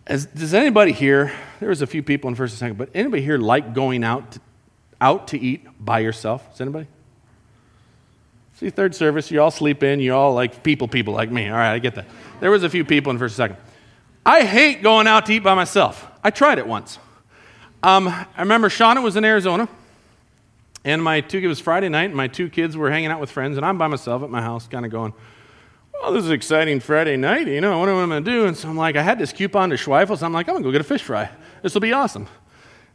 As, 0.08 0.26
does 0.26 0.56
anybody 0.56 0.92
here, 0.92 1.32
there 1.60 1.70
was 1.70 1.82
a 1.82 1.88
few 1.88 2.02
people 2.02 2.30
in 2.30 2.36
first 2.36 2.54
and 2.54 2.60
second, 2.60 2.78
but 2.78 2.90
anybody 2.96 3.22
here 3.22 3.38
like 3.38 3.74
going 3.76 4.04
out 4.04 4.32
to, 4.32 4.40
out 5.00 5.28
to 5.30 5.40
eat 5.40 5.68
by 5.80 6.00
yourself? 6.00 6.48
Is 6.54 6.62
anybody? 6.62 6.88
See, 8.56 8.70
third 8.70 8.96
service, 8.96 9.30
you 9.30 9.42
all 9.42 9.52
sleep 9.52 9.84
in, 9.84 10.00
you 10.00 10.14
all 10.14 10.34
like 10.34 10.64
people, 10.64 10.88
people 10.88 11.14
like 11.14 11.32
me. 11.32 11.48
All 11.48 11.56
right, 11.56 11.74
I 11.74 11.80
get 11.80 11.96
that. 11.96 12.08
There 12.40 12.52
was 12.52 12.64
a 12.64 12.70
few 12.70 12.84
people 12.84 13.12
in 13.12 13.20
first 13.20 13.40
and 13.40 13.50
second. 13.50 13.69
I 14.26 14.44
hate 14.44 14.82
going 14.82 15.08
out 15.08 15.26
to 15.28 15.34
eat 15.34 15.40
by 15.40 15.56
myself. 15.56 16.08
I 16.24 16.30
tried 16.30 16.58
it 16.58 16.68
once. 16.68 17.00
Um, 17.82 18.08
I 18.08 18.28
remember 18.40 18.70
Shauna 18.70 19.02
was 19.02 19.16
in 19.16 19.24
Arizona, 19.24 19.70
and 20.84 21.02
my 21.02 21.22
two, 21.22 21.38
it 21.38 21.48
was 21.48 21.60
Friday 21.60 21.90
night, 21.90 22.06
and 22.06 22.16
my 22.16 22.28
two 22.28 22.50
kids 22.50 22.76
were 22.76 22.92
hanging 22.92 23.10
out 23.10 23.20
with 23.20 23.32
friends, 23.32 23.58
and 23.58 23.66
I'm 23.66 23.78
by 23.78 23.88
myself 23.88 24.22
at 24.22 24.30
my 24.30 24.42
house, 24.42 24.68
kind 24.68 24.86
of 24.86 24.92
going, 24.92 25.14
well, 26.02 26.14
this 26.14 26.24
is 26.24 26.32
exciting 26.32 26.80
Friday 26.80 27.18
night. 27.18 27.48
You 27.48 27.62
know, 27.62 27.80
what 27.80 27.90
am 27.90 27.96
I 27.98 28.06
going 28.06 28.24
to 28.24 28.32
do? 28.32 28.46
And 28.46 28.56
so 28.56 28.70
I'm 28.70 28.78
like, 28.78 28.96
I 28.96 29.02
had 29.02 29.20
this 29.20 29.34
coupon 29.34 29.70
to 29.70 29.76
Schweifels. 29.76 30.24
I'm 30.24 30.32
like, 30.32 30.48
I'm 30.48 30.54
going 30.54 30.64
to 30.64 30.68
go 30.68 30.72
get 30.72 30.82
a 30.82 30.86
fish 30.86 31.04
fry. 31.04 31.30
This 31.62 31.74
will 31.74 31.82
be 31.82 31.92
awesome. 31.92 32.28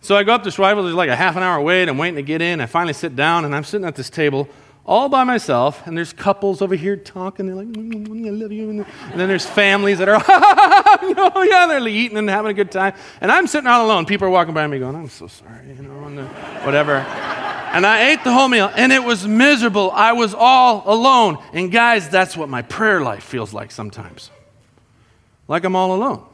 So 0.00 0.16
I 0.16 0.23
go 0.23 0.35
up 0.35 0.43
to 0.45 0.50
Schweifels. 0.50 0.85
There's 0.85 0.95
like 0.95 1.11
a 1.11 1.16
half 1.16 1.37
an 1.37 1.43
hour 1.43 1.61
wait. 1.61 1.88
I'm 1.88 1.99
waiting 1.99 2.16
to 2.16 2.23
get 2.23 2.40
in. 2.40 2.61
I 2.61 2.66
finally 2.66 2.95
sit 2.95 3.14
down, 3.14 3.45
and 3.45 3.54
I'm 3.54 3.64
sitting 3.64 3.87
at 3.87 3.95
this 3.95 4.09
table 4.09 4.49
all 4.86 5.08
by 5.08 5.24
myself, 5.24 5.86
and 5.86 5.96
there's 5.96 6.12
couples 6.12 6.60
over 6.60 6.74
here 6.74 6.96
talking. 6.96 7.46
They're 7.46 7.54
like, 7.54 7.68
mm, 7.68 8.06
mm, 8.06 8.26
I 8.26 8.30
love 8.30 8.52
you. 8.52 8.68
And 8.70 8.86
then 9.14 9.28
there's 9.28 9.46
families 9.46 9.98
that 9.98 10.08
are, 10.10 10.22
oh, 10.28 11.46
yeah, 11.48 11.66
they're 11.66 11.88
eating 11.88 12.18
and 12.18 12.28
having 12.28 12.50
a 12.50 12.54
good 12.54 12.70
time. 12.70 12.94
And 13.22 13.32
I'm 13.32 13.46
sitting 13.46 13.66
all 13.66 13.86
alone. 13.86 14.04
People 14.04 14.26
are 14.28 14.30
walking 14.30 14.52
by 14.52 14.66
me 14.66 14.78
going, 14.78 14.94
I'm 14.94 15.08
so 15.08 15.26
sorry, 15.26 15.68
you 15.68 15.82
know, 15.82 16.04
and 16.04 16.28
whatever. 16.66 16.97
and 16.97 17.86
I 17.86 18.10
ate 18.10 18.25
the 18.25 18.32
whole 18.32 18.49
meal, 18.49 18.70
and 18.76 18.92
it 18.92 19.02
was 19.02 19.26
miserable. 19.26 19.90
I 19.90 20.12
was 20.12 20.34
all 20.34 20.82
alone. 20.84 21.42
And 21.54 21.73
guys, 21.73 22.10
that's 22.10 22.36
what 22.36 22.50
my 22.50 22.60
prayer 22.60 23.00
life 23.00 23.25
feels 23.25 23.54
like 23.54 23.70
sometimes. 23.70 24.30
Like 25.49 25.64
I'm 25.64 25.76
all 25.76 25.94
alone. 25.94 26.26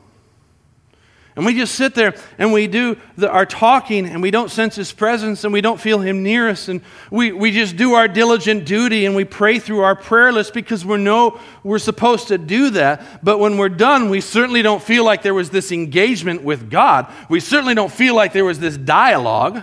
And 1.36 1.46
we 1.46 1.54
just 1.54 1.76
sit 1.76 1.94
there 1.94 2.14
and 2.38 2.52
we 2.52 2.66
do 2.66 2.96
the, 3.16 3.30
our 3.30 3.46
talking 3.46 4.06
and 4.06 4.20
we 4.20 4.30
don't 4.30 4.50
sense 4.50 4.74
His 4.74 4.92
presence 4.92 5.44
and 5.44 5.52
we 5.52 5.60
don't 5.60 5.80
feel 5.80 6.00
Him 6.00 6.22
near 6.22 6.48
us. 6.48 6.68
And 6.68 6.80
we, 7.10 7.30
we 7.30 7.52
just 7.52 7.76
do 7.76 7.94
our 7.94 8.08
diligent 8.08 8.66
duty 8.66 9.06
and 9.06 9.14
we 9.14 9.24
pray 9.24 9.58
through 9.58 9.80
our 9.80 9.94
prayer 9.94 10.32
list 10.32 10.52
because 10.52 10.84
we 10.84 10.96
know 10.96 11.38
we're 11.62 11.78
supposed 11.78 12.28
to 12.28 12.38
do 12.38 12.70
that. 12.70 13.24
But 13.24 13.38
when 13.38 13.58
we're 13.58 13.68
done, 13.68 14.10
we 14.10 14.20
certainly 14.20 14.62
don't 14.62 14.82
feel 14.82 15.04
like 15.04 15.22
there 15.22 15.34
was 15.34 15.50
this 15.50 15.70
engagement 15.70 16.42
with 16.42 16.68
God. 16.68 17.12
We 17.28 17.38
certainly 17.38 17.74
don't 17.74 17.92
feel 17.92 18.16
like 18.16 18.32
there 18.32 18.44
was 18.44 18.58
this 18.58 18.76
dialogue. 18.76 19.62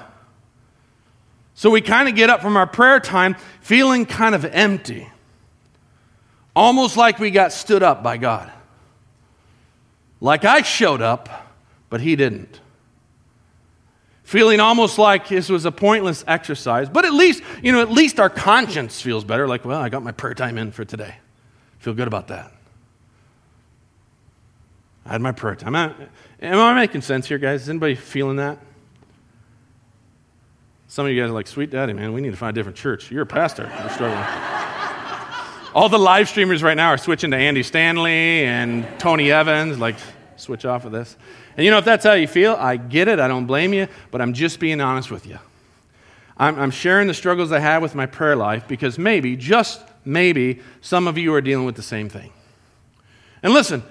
So 1.53 1.69
we 1.69 1.82
kind 1.82 2.08
of 2.08 2.15
get 2.15 2.30
up 2.30 2.41
from 2.41 2.56
our 2.56 2.67
prayer 2.67 2.99
time 2.99 3.36
feeling 3.62 4.06
kind 4.06 4.36
of 4.36 4.45
empty, 4.45 5.10
almost 6.56 6.95
like 6.95 7.19
we 7.19 7.30
got 7.30 7.51
stood 7.51 7.84
up 7.84 8.03
by 8.03 8.17
God. 8.17 8.51
Like 10.21 10.45
I 10.45 10.62
showed 10.62 11.01
up 11.01 11.47
but 11.89 12.02
he 12.02 12.15
didn't. 12.15 12.60
Feeling 14.23 14.60
almost 14.60 14.97
like 14.97 15.30
this 15.30 15.47
was 15.47 15.63
a 15.63 15.71
pointless 15.71 16.23
exercise, 16.28 16.89
but 16.89 17.06
at 17.06 17.13
least, 17.13 17.41
you 17.63 17.71
know, 17.71 17.82
at 17.82 17.89
least 17.89 18.19
our 18.19 18.30
conscience 18.30 19.02
feels 19.02 19.23
better. 19.23 19.47
Like, 19.47 19.63
well, 19.63 19.80
I 19.80 19.88
got 19.88 20.04
my 20.04 20.12
prayer 20.12 20.34
time 20.34 20.58
in 20.58 20.73
for 20.73 20.84
today. 20.84 21.15
Feel 21.80 21.93
good 21.93 22.08
about 22.08 22.28
that. 22.28 22.52
I 25.06 25.13
had 25.13 25.21
my 25.21 25.32
prayer 25.32 25.56
time. 25.56 25.73
Am 25.73 26.10
I, 26.41 26.73
making 26.73 27.02
sense 27.02 27.26
here, 27.26 27.38
guys? 27.38 27.62
Is 27.62 27.69
anybody 27.69 27.95
feeling 27.95 28.36
that? 28.36 28.58
Some 30.89 31.06
of 31.06 31.13
you 31.13 31.21
guys 31.21 31.30
are 31.30 31.34
like, 31.34 31.47
sweet 31.47 31.69
daddy, 31.69 31.93
man, 31.93 32.12
we 32.12 32.19
need 32.19 32.32
to 32.32 32.38
find 32.38 32.56
a 32.56 32.60
different 32.60 32.78
church. 32.78 33.10
You're 33.10 33.23
a 33.23 33.26
pastor. 33.26 33.71
You're 33.80 33.89
struggling. 33.89 34.26
All 35.73 35.88
the 35.88 36.00
live 36.00 36.28
streamers 36.28 36.62
right 36.63 36.76
now 36.76 36.89
are 36.89 36.97
switching 36.97 37.32
to 37.32 37.38
Andy 37.38 37.63
Stanley 37.63 38.43
and 38.43 38.86
Tony 39.00 39.32
Evans. 39.32 39.80
Like, 39.80 39.95
switch 40.38 40.65
off 40.65 40.86
of 40.86 40.91
this. 40.91 41.17
And 41.56 41.65
you 41.65 41.71
know, 41.71 41.78
if 41.78 41.86
that's 41.86 42.06
how 42.06 42.13
you 42.13 42.28
feel, 42.28 42.54
I 42.54 42.78
get 42.78 43.08
it. 43.08 43.19
I 43.19 43.28
don't 43.28 43.45
blame 43.45 43.73
you, 43.73 43.88
but 44.12 44.21
I'm 44.21 44.34
just 44.34 44.60
being 44.60 44.80
honest 44.80 45.12
with 45.12 45.26
you. 45.26 45.39
I'm, 46.38 46.58
I'm 46.60 46.71
sharing 46.71 47.08
the 47.08 47.13
struggles 47.13 47.52
I 47.52 47.60
have 47.60 47.82
with 47.82 47.95
my 47.95 48.06
prayer 48.06 48.36
life 48.36 48.67
because 48.67 48.97
maybe, 48.97 49.36
just 49.36 49.82
maybe, 50.06 50.62
some 50.82 51.08
of 51.08 51.17
you 51.17 51.34
are 51.34 51.41
dealing 51.41 51.65
with 51.65 51.76
the 51.76 51.82
same 51.82 52.10
thing. 52.10 52.32
And 53.43 53.54
listen, 53.54 53.84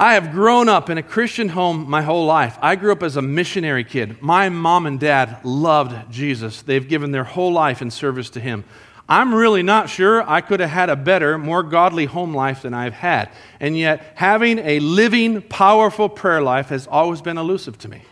I 0.00 0.14
have 0.14 0.30
grown 0.30 0.68
up 0.68 0.90
in 0.90 0.98
a 0.98 1.02
Christian 1.02 1.48
home 1.48 1.88
my 1.90 2.02
whole 2.02 2.26
life. 2.26 2.56
I 2.62 2.76
grew 2.76 2.92
up 2.92 3.02
as 3.02 3.16
a 3.16 3.22
missionary 3.22 3.82
kid. 3.82 4.22
My 4.22 4.48
mom 4.48 4.86
and 4.86 5.00
dad 5.00 5.44
loved 5.44 6.12
Jesus, 6.12 6.62
they've 6.62 6.86
given 6.86 7.10
their 7.10 7.24
whole 7.24 7.52
life 7.52 7.82
in 7.82 7.90
service 7.90 8.30
to 8.30 8.40
Him. 8.40 8.64
I'm 9.08 9.34
really 9.34 9.62
not 9.62 9.88
sure 9.88 10.28
I 10.28 10.42
could 10.42 10.60
have 10.60 10.68
had 10.68 10.90
a 10.90 10.96
better, 10.96 11.38
more 11.38 11.62
godly 11.62 12.04
home 12.04 12.34
life 12.34 12.62
than 12.62 12.74
I've 12.74 12.92
had. 12.92 13.30
And 13.58 13.76
yet, 13.76 14.12
having 14.16 14.58
a 14.58 14.80
living, 14.80 15.40
powerful 15.40 16.10
prayer 16.10 16.42
life 16.42 16.68
has 16.68 16.86
always 16.86 17.22
been 17.22 17.38
elusive 17.38 17.78
to 17.78 17.88
me. 17.88 18.02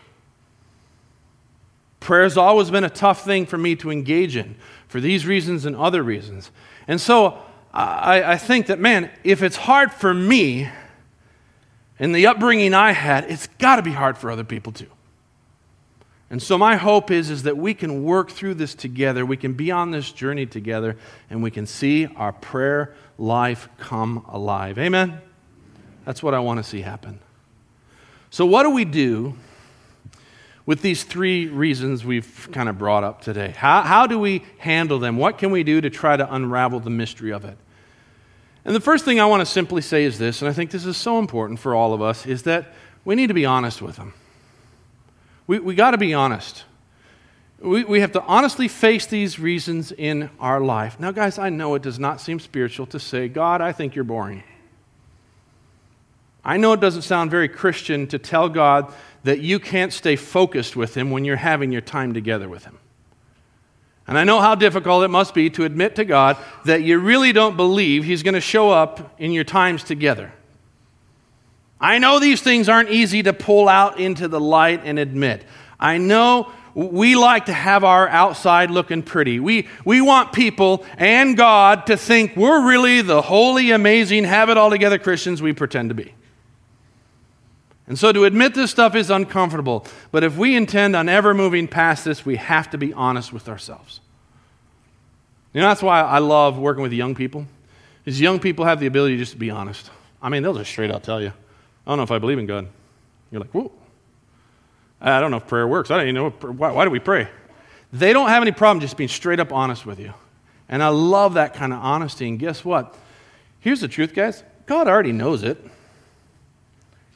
Prayer 1.99 2.23
has 2.23 2.37
always 2.37 2.71
been 2.71 2.83
a 2.83 2.89
tough 2.89 3.23
thing 3.23 3.45
for 3.45 3.57
me 3.57 3.75
to 3.75 3.91
engage 3.91 4.35
in 4.35 4.55
for 4.87 4.99
these 4.99 5.25
reasons 5.27 5.65
and 5.65 5.75
other 5.75 6.01
reasons. 6.01 6.49
And 6.87 6.99
so 6.99 7.37
I, 7.73 8.33
I 8.33 8.37
think 8.37 8.67
that, 8.67 8.79
man, 8.79 9.11
if 9.23 9.43
it's 9.43 9.55
hard 9.55 9.91
for 9.91 10.13
me 10.13 10.69
in 11.99 12.11
the 12.11 12.25
upbringing 12.25 12.73
I 12.73 12.93
had, 12.93 13.25
it's 13.25 13.47
got 13.59 13.75
to 13.75 13.81
be 13.83 13.91
hard 13.91 14.17
for 14.17 14.31
other 14.31 14.43
people 14.43 14.71
too. 14.71 14.87
And 16.29 16.41
so 16.41 16.57
my 16.57 16.75
hope 16.75 17.09
is, 17.09 17.29
is 17.29 17.43
that 17.43 17.57
we 17.57 17.73
can 17.73 18.03
work 18.03 18.31
through 18.31 18.55
this 18.55 18.75
together. 18.75 19.25
We 19.25 19.37
can 19.37 19.53
be 19.53 19.71
on 19.71 19.91
this 19.91 20.11
journey 20.11 20.45
together 20.45 20.97
and 21.29 21.41
we 21.41 21.51
can 21.51 21.65
see 21.65 22.05
our 22.05 22.33
prayer 22.33 22.93
life 23.17 23.69
come 23.77 24.25
alive. 24.27 24.77
Amen? 24.77 25.21
That's 26.05 26.21
what 26.21 26.33
I 26.33 26.39
want 26.39 26.57
to 26.57 26.63
see 26.63 26.81
happen. 26.81 27.19
So, 28.29 28.45
what 28.45 28.63
do 28.63 28.71
we 28.71 28.83
do 28.83 29.35
with 30.65 30.81
these 30.81 31.03
three 31.05 31.47
reasons 31.47 32.03
we've 32.03 32.49
kind 32.51 32.67
of 32.67 32.77
brought 32.77 33.05
up 33.05 33.21
today? 33.21 33.53
How, 33.55 33.81
how 33.81 34.05
do 34.05 34.19
we 34.19 34.43
handle 34.57 34.99
them? 34.99 35.15
What 35.15 35.37
can 35.37 35.49
we 35.49 35.63
do 35.63 35.79
to 35.79 35.89
try 35.89 36.17
to 36.17 36.33
unravel 36.33 36.81
the 36.81 36.89
mystery 36.89 37.31
of 37.31 37.45
it? 37.45 37.57
And 38.65 38.75
the 38.75 38.81
first 38.81 39.05
thing 39.05 39.21
I 39.21 39.25
want 39.25 39.39
to 39.39 39.45
simply 39.45 39.81
say 39.81 40.03
is 40.03 40.19
this, 40.19 40.41
and 40.41 40.49
I 40.49 40.53
think 40.53 40.71
this 40.71 40.85
is 40.85 40.97
so 40.97 41.19
important 41.19 41.59
for 41.59 41.73
all 41.73 41.93
of 41.93 42.01
us, 42.01 42.25
is 42.25 42.43
that 42.43 42.73
we 43.05 43.15
need 43.15 43.27
to 43.27 43.33
be 43.33 43.45
honest 43.45 43.81
with 43.81 43.95
them. 43.95 44.13
We, 45.47 45.59
we 45.59 45.75
got 45.75 45.91
to 45.91 45.97
be 45.97 46.13
honest. 46.13 46.65
We, 47.59 47.83
we 47.85 48.01
have 48.01 48.11
to 48.11 48.21
honestly 48.21 48.67
face 48.67 49.07
these 49.07 49.39
reasons 49.39 49.91
in 49.91 50.29
our 50.39 50.59
life. 50.59 50.99
Now, 50.99 51.11
guys, 51.11 51.39
I 51.39 51.49
know 51.49 51.73
it 51.75 51.81
does 51.81 51.97
not 51.97 52.21
seem 52.21 52.39
spiritual 52.39 52.85
to 52.87 52.99
say, 52.99 53.27
God, 53.27 53.61
I 53.61 53.71
think 53.71 53.95
you're 53.95 54.03
boring. 54.03 54.43
I 56.43 56.57
know 56.57 56.73
it 56.73 56.79
doesn't 56.79 57.01
sound 57.01 57.31
very 57.31 57.49
Christian 57.49 58.07
to 58.07 58.19
tell 58.19 58.47
God 58.47 58.93
that 59.23 59.39
you 59.39 59.59
can't 59.59 59.91
stay 59.91 60.15
focused 60.15 60.75
with 60.75 60.95
Him 60.95 61.11
when 61.11 61.25
you're 61.25 61.35
having 61.35 61.71
your 61.71 61.81
time 61.81 62.13
together 62.13 62.47
with 62.47 62.65
Him. 62.65 62.77
And 64.07 64.17
I 64.17 64.23
know 64.23 64.39
how 64.39 64.55
difficult 64.55 65.03
it 65.03 65.09
must 65.09 65.33
be 65.33 65.49
to 65.51 65.65
admit 65.65 65.95
to 65.95 66.05
God 66.05 66.37
that 66.63 66.83
you 66.83 66.99
really 66.99 67.33
don't 67.33 67.57
believe 67.57 68.05
He's 68.05 68.23
going 68.23 68.35
to 68.35 68.41
show 68.41 68.69
up 68.69 69.15
in 69.19 69.31
your 69.31 69.43
times 69.43 69.83
together. 69.83 70.31
I 71.79 71.99
know 71.99 72.19
these 72.19 72.41
things 72.41 72.69
aren't 72.69 72.89
easy 72.89 73.23
to 73.23 73.33
pull 73.33 73.69
out 73.69 73.99
into 73.99 74.27
the 74.27 74.39
light 74.39 74.81
and 74.83 74.97
admit. 74.97 75.43
I 75.79 75.97
know 75.97 76.51
we 76.73 77.15
like 77.15 77.45
to 77.45 77.53
have 77.53 77.83
our 77.83 78.07
outside 78.07 78.69
looking 78.69 79.01
pretty. 79.01 79.39
We, 79.39 79.67
we 79.83 80.01
want 80.01 80.31
people 80.31 80.85
and 80.97 81.35
God 81.35 81.87
to 81.87 81.97
think 81.97 82.35
we're 82.35 82.67
really 82.67 83.01
the 83.01 83.21
holy, 83.21 83.71
amazing, 83.71 84.25
have 84.25 84.49
it 84.49 84.57
all 84.57 84.69
together 84.69 84.99
Christians 84.99 85.41
we 85.41 85.53
pretend 85.53 85.89
to 85.89 85.95
be. 85.95 86.13
And 87.87 87.97
so 87.97 88.11
to 88.11 88.25
admit 88.25 88.53
this 88.53 88.69
stuff 88.69 88.95
is 88.95 89.09
uncomfortable. 89.09 89.87
But 90.11 90.23
if 90.23 90.37
we 90.37 90.55
intend 90.55 90.95
on 90.95 91.07
ever 91.07 91.33
moving 91.33 91.67
past 91.67 92.05
this, 92.05 92.25
we 92.25 92.35
have 92.35 92.69
to 92.71 92.77
be 92.77 92.93
honest 92.93 93.31
with 93.31 93.47
ourselves. 93.47 94.01
You 95.53 95.61
know, 95.61 95.69
that's 95.69 95.81
why 95.81 96.01
I 96.01 96.19
love 96.19 96.59
working 96.59 96.83
with 96.83 96.93
young 96.93 97.15
people. 97.15 97.47
Is 98.05 98.21
young 98.21 98.39
people 98.39 98.65
have 98.65 98.79
the 98.79 98.85
ability 98.85 99.17
just 99.17 99.31
to 99.31 99.37
be 99.37 99.49
honest. 99.49 99.89
I 100.21 100.29
mean, 100.29 100.43
they'll 100.43 100.53
just 100.53 100.69
straight 100.69 100.91
out 100.91 101.03
tell 101.03 101.21
you, 101.21 101.33
I 101.87 101.91
don't 101.91 101.97
know 101.97 102.03
if 102.03 102.11
I 102.11 102.19
believe 102.19 102.37
in 102.37 102.45
God. 102.45 102.67
You're 103.31 103.39
like, 103.39 103.51
whoa. 103.51 103.71
I 104.99 105.21
don't 105.21 105.31
know 105.31 105.37
if 105.37 105.47
prayer 105.47 105.65
works. 105.65 105.89
I 105.89 105.97
don't 105.97 106.07
even 106.09 106.15
know. 106.15 106.29
Why, 106.29 106.71
why 106.71 106.83
do 106.83 106.91
we 106.91 106.99
pray? 106.99 107.29
They 107.93 108.11
don't 108.11 108.27
have 108.27 108.41
any 108.41 108.51
problem 108.51 108.81
just 108.81 108.97
being 108.97 109.07
straight 109.07 109.39
up 109.39 109.53
honest 109.53 109.85
with 109.85 109.97
you. 109.97 110.13
And 110.67 110.83
I 110.83 110.89
love 110.89 111.35
that 111.35 111.53
kind 111.53 111.71
of 111.71 111.79
honesty. 111.79 112.27
And 112.27 112.37
guess 112.37 112.65
what? 112.65 112.93
Here's 113.61 113.79
the 113.79 113.87
truth, 113.87 114.13
guys 114.13 114.43
God 114.65 114.89
already 114.89 115.13
knows 115.13 115.43
it. 115.43 115.63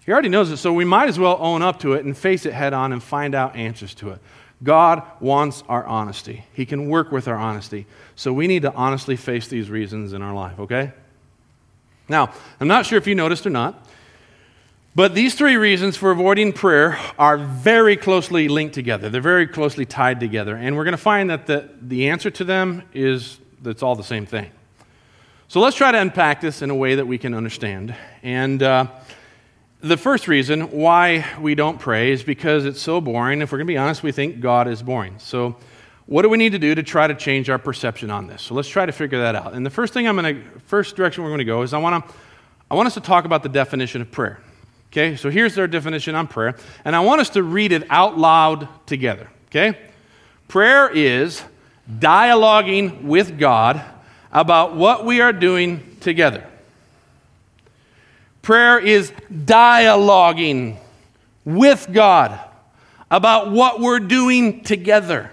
He 0.06 0.12
already 0.12 0.30
knows 0.30 0.50
it, 0.50 0.58
so 0.58 0.72
we 0.72 0.86
might 0.86 1.10
as 1.10 1.20
well 1.20 1.38
own 1.40 1.62
up 1.62 1.80
to 1.82 1.94
it 1.94 2.06
and 2.06 2.18
face 2.18 2.46
it 2.46 2.54
head 2.54 2.74
on 2.74 2.94
and 2.94 3.04
find 3.04 3.36
out 3.36 3.56
answers 3.56 3.94
to 3.96 4.12
it. 4.12 4.20
God 4.64 5.04
wants 5.20 5.64
our 5.68 5.86
honesty. 5.86 6.46
He 6.54 6.66
can 6.66 6.88
work 6.88 7.12
with 7.12 7.28
our 7.28 7.36
honesty. 7.36 7.86
So 8.16 8.32
we 8.32 8.48
need 8.48 8.62
to 8.62 8.74
honestly 8.74 9.16
face 9.16 9.48
these 9.48 9.70
reasons 9.70 10.14
in 10.14 10.22
our 10.22 10.34
life, 10.34 10.60
okay? 10.60 10.92
Now, 12.08 12.34
I'm 12.60 12.68
not 12.68 12.86
sure 12.86 12.98
if 12.98 13.06
you 13.06 13.16
noticed 13.16 13.46
or 13.46 13.50
not, 13.52 13.88
but 14.94 15.16
these 15.16 15.36
three 15.36 15.56
reasons 15.56 15.96
for 15.96 16.12
avoiding 16.12 16.52
prayer 16.52 17.00
are 17.18 17.38
very 17.38 17.96
closely 17.96 18.50
linked 18.50 18.76
together. 18.76 19.10
They're 19.10 19.22
very 19.22 19.48
closely 19.48 19.86
tied 19.86 20.20
together. 20.20 20.56
And 20.56 20.76
we're 20.76 20.84
going 20.84 20.92
to 20.92 20.98
find 20.98 21.30
that 21.30 21.48
the, 21.48 21.70
the 21.82 22.10
answer 22.10 22.30
to 22.32 22.44
them 22.44 22.84
is 22.94 23.40
that's 23.62 23.84
all 23.84 23.96
the 23.96 24.04
same 24.04 24.26
thing. 24.26 24.52
So 25.48 25.60
let's 25.62 25.78
try 25.78 25.92
to 25.92 26.00
unpack 26.00 26.42
this 26.42 26.62
in 26.62 26.70
a 26.70 26.76
way 26.76 26.96
that 26.96 27.06
we 27.06 27.18
can 27.18 27.34
understand. 27.34 27.96
And 28.22 28.62
uh, 28.62 28.88
the 29.80 29.98
first 29.98 30.28
reason 30.28 30.72
why 30.72 31.26
we 31.40 31.56
don't 31.56 31.80
pray 31.80 32.12
is 32.12 32.24
because 32.24 32.66
it's 32.66 32.82
so 32.82 33.00
boring. 33.00 33.42
If 33.42 33.52
we're 33.52 33.60
going 33.60 33.68
to 33.68 33.74
be 33.74 33.78
honest, 33.78 34.04
we 34.04 34.12
think 34.12 34.40
God 34.42 34.68
is 34.68 34.84
boring. 34.84 35.16
So, 35.20 35.56
what 36.06 36.24
do 36.24 36.30
we 36.30 36.38
need 36.38 36.52
to 36.52 36.60
do 36.60 36.76
to 36.76 36.84
try 36.84 37.08
to 37.08 37.16
change 37.16 37.50
our 37.50 37.58
perception 37.58 38.12
on 38.12 38.28
this? 38.28 38.42
So, 38.42 38.56
let's 38.56 38.68
try 38.68 38.86
to 38.86 38.92
figure 38.92 39.20
that 39.20 39.36
out. 39.36 39.54
And 39.54 39.66
the 39.66 39.70
first 39.70 39.94
thing 39.94 40.08
I'm 40.08 40.16
going 40.16 40.36
to, 40.36 40.60
first 40.68 40.96
direction 40.96 41.24
we're 41.24 41.30
going 41.30 41.40
to 41.40 41.46
go 41.46 41.62
is 41.62 41.74
I 41.74 41.78
want 41.78 42.06
to, 42.06 42.14
I 42.70 42.76
want 42.76 42.88
us 42.88 42.94
to 42.96 43.02
talk 43.02 43.26
about 43.26 43.44
the 43.44 43.50
definition 43.50 44.02
of 44.02 44.12
prayer. 44.12 44.40
Okay, 44.92 45.16
so 45.16 45.30
here's 45.30 45.58
our 45.58 45.68
definition 45.68 46.16
on 46.16 46.28
prayer, 46.28 46.56
and 46.84 46.98
I 46.98 47.00
want 47.00 47.22
us 47.22 47.30
to 47.32 47.44
read 47.44 47.72
it 47.72 47.84
out 47.90 48.18
loud 48.18 48.68
together. 48.86 49.30
Okay, 49.48 49.78
prayer 50.50 50.90
is 50.90 51.42
dialoguing 51.90 53.04
with 53.04 53.40
God 53.40 53.82
about 54.34 54.76
what 54.76 55.06
we 55.06 55.22
are 55.22 55.32
doing 55.32 55.96
together. 56.02 56.46
Prayer 58.42 58.80
is 58.80 59.12
dialoguing 59.32 60.78
with 61.46 61.88
God 61.94 62.38
about 63.10 63.50
what 63.50 63.80
we're 63.80 64.00
doing 64.00 64.62
together. 64.62 65.32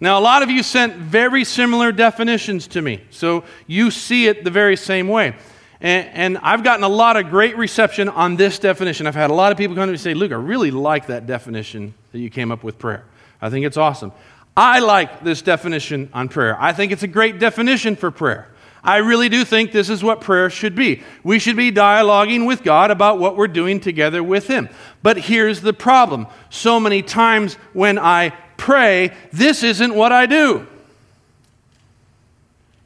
Now, 0.00 0.18
a 0.18 0.22
lot 0.22 0.42
of 0.42 0.50
you 0.50 0.64
sent 0.64 0.96
very 0.96 1.44
similar 1.44 1.92
definitions 1.92 2.66
to 2.68 2.82
me, 2.82 3.02
so 3.10 3.44
you 3.68 3.92
see 3.92 4.26
it 4.26 4.42
the 4.42 4.50
very 4.50 4.76
same 4.76 5.06
way. 5.06 5.36
And, 5.80 6.08
and, 6.12 6.38
I've 6.38 6.62
gotten 6.62 6.84
a 6.84 6.88
lot 6.88 7.16
of 7.16 7.30
great 7.30 7.56
reception 7.56 8.10
on 8.10 8.36
this 8.36 8.58
definition. 8.58 9.06
I've 9.06 9.14
had 9.14 9.30
a 9.30 9.34
lot 9.34 9.50
of 9.50 9.56
people 9.56 9.74
come 9.74 9.84
to 9.84 9.86
me 9.86 9.92
and 9.94 10.00
say, 10.00 10.12
Luke, 10.12 10.30
I 10.30 10.34
really 10.34 10.70
like 10.70 11.06
that 11.06 11.26
definition 11.26 11.94
that 12.12 12.18
you 12.18 12.28
came 12.28 12.52
up 12.52 12.62
with 12.62 12.78
prayer. 12.78 13.04
I 13.40 13.48
think 13.48 13.64
it's 13.64 13.78
awesome. 13.78 14.12
I 14.56 14.80
like 14.80 15.24
this 15.24 15.40
definition 15.40 16.10
on 16.12 16.28
prayer. 16.28 16.60
I 16.60 16.74
think 16.74 16.92
it's 16.92 17.02
a 17.02 17.08
great 17.08 17.38
definition 17.38 17.96
for 17.96 18.10
prayer. 18.10 18.48
I 18.82 18.98
really 18.98 19.28
do 19.28 19.44
think 19.44 19.72
this 19.72 19.90
is 19.90 20.02
what 20.02 20.20
prayer 20.20 20.48
should 20.50 20.74
be. 20.74 21.02
We 21.22 21.38
should 21.38 21.56
be 21.56 21.70
dialoguing 21.70 22.46
with 22.46 22.62
God 22.62 22.90
about 22.90 23.18
what 23.18 23.36
we're 23.36 23.48
doing 23.48 23.80
together 23.80 24.22
with 24.22 24.46
Him. 24.46 24.68
But 25.02 25.18
here's 25.18 25.60
the 25.60 25.72
problem 25.72 26.26
so 26.48 26.80
many 26.80 27.02
times 27.02 27.54
when 27.72 27.98
I 27.98 28.30
pray, 28.56 29.12
this 29.32 29.62
isn't 29.62 29.94
what 29.94 30.12
I 30.12 30.26
do. 30.26 30.66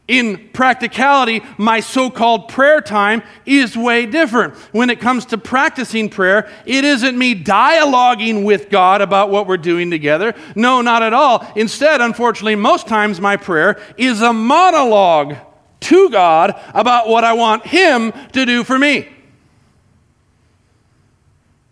In 0.07 0.51
practicality, 0.53 1.41
my 1.57 1.81
so 1.81 2.11
called 2.11 2.51
prayer 2.51 2.83
time 2.83 3.23
is 3.47 3.75
way 3.75 4.05
different. 4.05 4.55
When 4.73 4.91
it 4.91 5.01
comes 5.01 5.25
to 5.27 5.39
practicing 5.39 6.11
prayer, 6.11 6.51
it 6.67 6.85
isn't 6.85 7.17
me 7.17 7.35
dialoguing 7.43 8.45
with 8.45 8.69
God 8.69 9.01
about 9.01 9.31
what 9.31 9.47
we're 9.47 9.57
doing 9.57 9.91
together. 9.91 10.35
No, 10.55 10.83
not 10.83 11.03
at 11.03 11.15
all. 11.15 11.51
Instead, 11.57 12.03
unfortunately, 12.03 12.55
most 12.55 12.87
times 12.87 13.19
my 13.19 13.39
prayer 13.39 13.81
is 13.97 14.21
a 14.21 14.35
monologue 14.35 15.37
to 15.81 16.11
God 16.11 16.61
about 16.75 17.09
what 17.09 17.25
I 17.25 17.33
want 17.33 17.67
Him 17.67 18.13
to 18.33 18.45
do 18.45 18.63
for 18.63 18.79
me. 18.79 19.09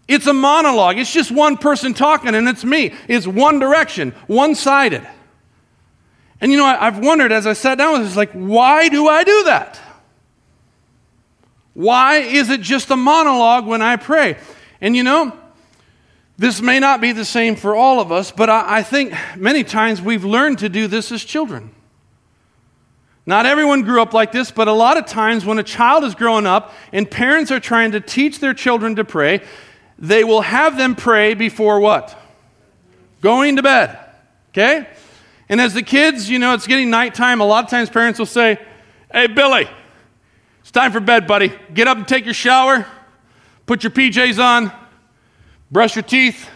It's 0.09 0.27
a 0.27 0.35
monologue. 0.35 0.97
It's 0.97 1.13
just 1.13 1.31
one 1.31 1.59
person 1.59 1.93
talking, 1.93 2.35
and 2.35 2.49
it's 2.49 2.65
me. 2.65 2.95
It's 3.09 3.27
one 3.27 3.59
direction, 3.59 4.13
one 4.27 4.55
sided. 4.55 5.07
And 6.43 6.51
you 6.51 6.59
know, 6.59 6.67
I've 6.67 6.99
wondered 6.99 7.31
as 7.31 7.47
I 7.47 7.53
sat 7.53 7.79
down 7.79 7.93
with 7.93 8.03
this, 8.03 8.17
like, 8.17 8.33
why 8.33 8.89
do 8.89 9.09
I 9.09 9.23
do 9.23 9.45
that? 9.45 9.81
Why 11.73 12.17
is 12.17 12.51
it 12.51 12.61
just 12.61 12.91
a 12.91 12.97
monologue 12.97 13.65
when 13.65 13.81
I 13.81 13.95
pray? 13.95 14.37
And 14.81 14.97
you 14.97 15.05
know, 15.05 15.39
this 16.37 16.61
may 16.61 16.81
not 16.81 17.01
be 17.01 17.13
the 17.13 17.25
same 17.25 17.55
for 17.55 17.77
all 17.77 18.01
of 18.01 18.11
us, 18.11 18.33
but 18.33 18.51
I, 18.51 18.79
I 18.79 18.83
think 18.83 19.15
many 19.37 19.63
times 19.63 20.03
we've 20.03 20.25
learned 20.25 20.59
to 20.59 20.69
do 20.69 20.89
this 20.89 21.13
as 21.13 21.23
children. 21.23 21.71
Not 23.25 23.47
everyone 23.47 23.83
grew 23.83 24.03
up 24.03 24.13
like 24.13 24.33
this, 24.33 24.51
but 24.51 24.67
a 24.67 24.73
lot 24.73 24.97
of 24.97 25.07
times 25.07 25.45
when 25.45 25.61
a 25.61 25.63
child 25.63 26.03
is 26.03 26.17
growing 26.17 26.45
up 26.45 26.75
and 26.93 27.09
parents 27.09 27.53
are 27.53 27.61
trying 27.61 27.93
to 27.93 28.01
teach 28.01 28.41
their 28.41 28.53
children 28.53 28.97
to 28.97 29.05
pray, 29.05 29.43
they 29.97 30.25
will 30.25 30.41
have 30.41 30.77
them 30.77 30.97
pray 30.97 31.35
before 31.35 31.79
what? 31.79 32.19
Going 33.21 33.55
to 33.57 33.63
bed. 33.63 33.97
Okay? 34.49 34.89
And 35.49 35.61
as 35.61 35.75
the 35.75 35.83
kids, 35.83 36.31
you 36.31 36.39
know, 36.39 36.55
it's 36.55 36.67
getting 36.67 36.91
nighttime, 36.91 37.41
a 37.41 37.45
lot 37.45 37.65
of 37.65 37.71
times 37.71 37.91
parents 37.91 38.19
will 38.19 38.27
say, 38.27 38.59
Hey, 39.13 39.27
Billy, 39.27 39.69
it's 40.61 40.71
time 40.71 40.93
for 40.93 41.01
bed, 41.01 41.27
buddy. 41.27 41.53
Get 41.75 41.89
up 41.89 41.99
and 41.99 42.09
take 42.09 42.25
your 42.25 42.35
shower, 42.35 42.87
put 43.67 43.83
your 43.83 43.91
PJs 43.91 44.43
on, 44.43 44.73
brush 45.71 45.97
your 45.97 46.03
teeth, 46.03 46.49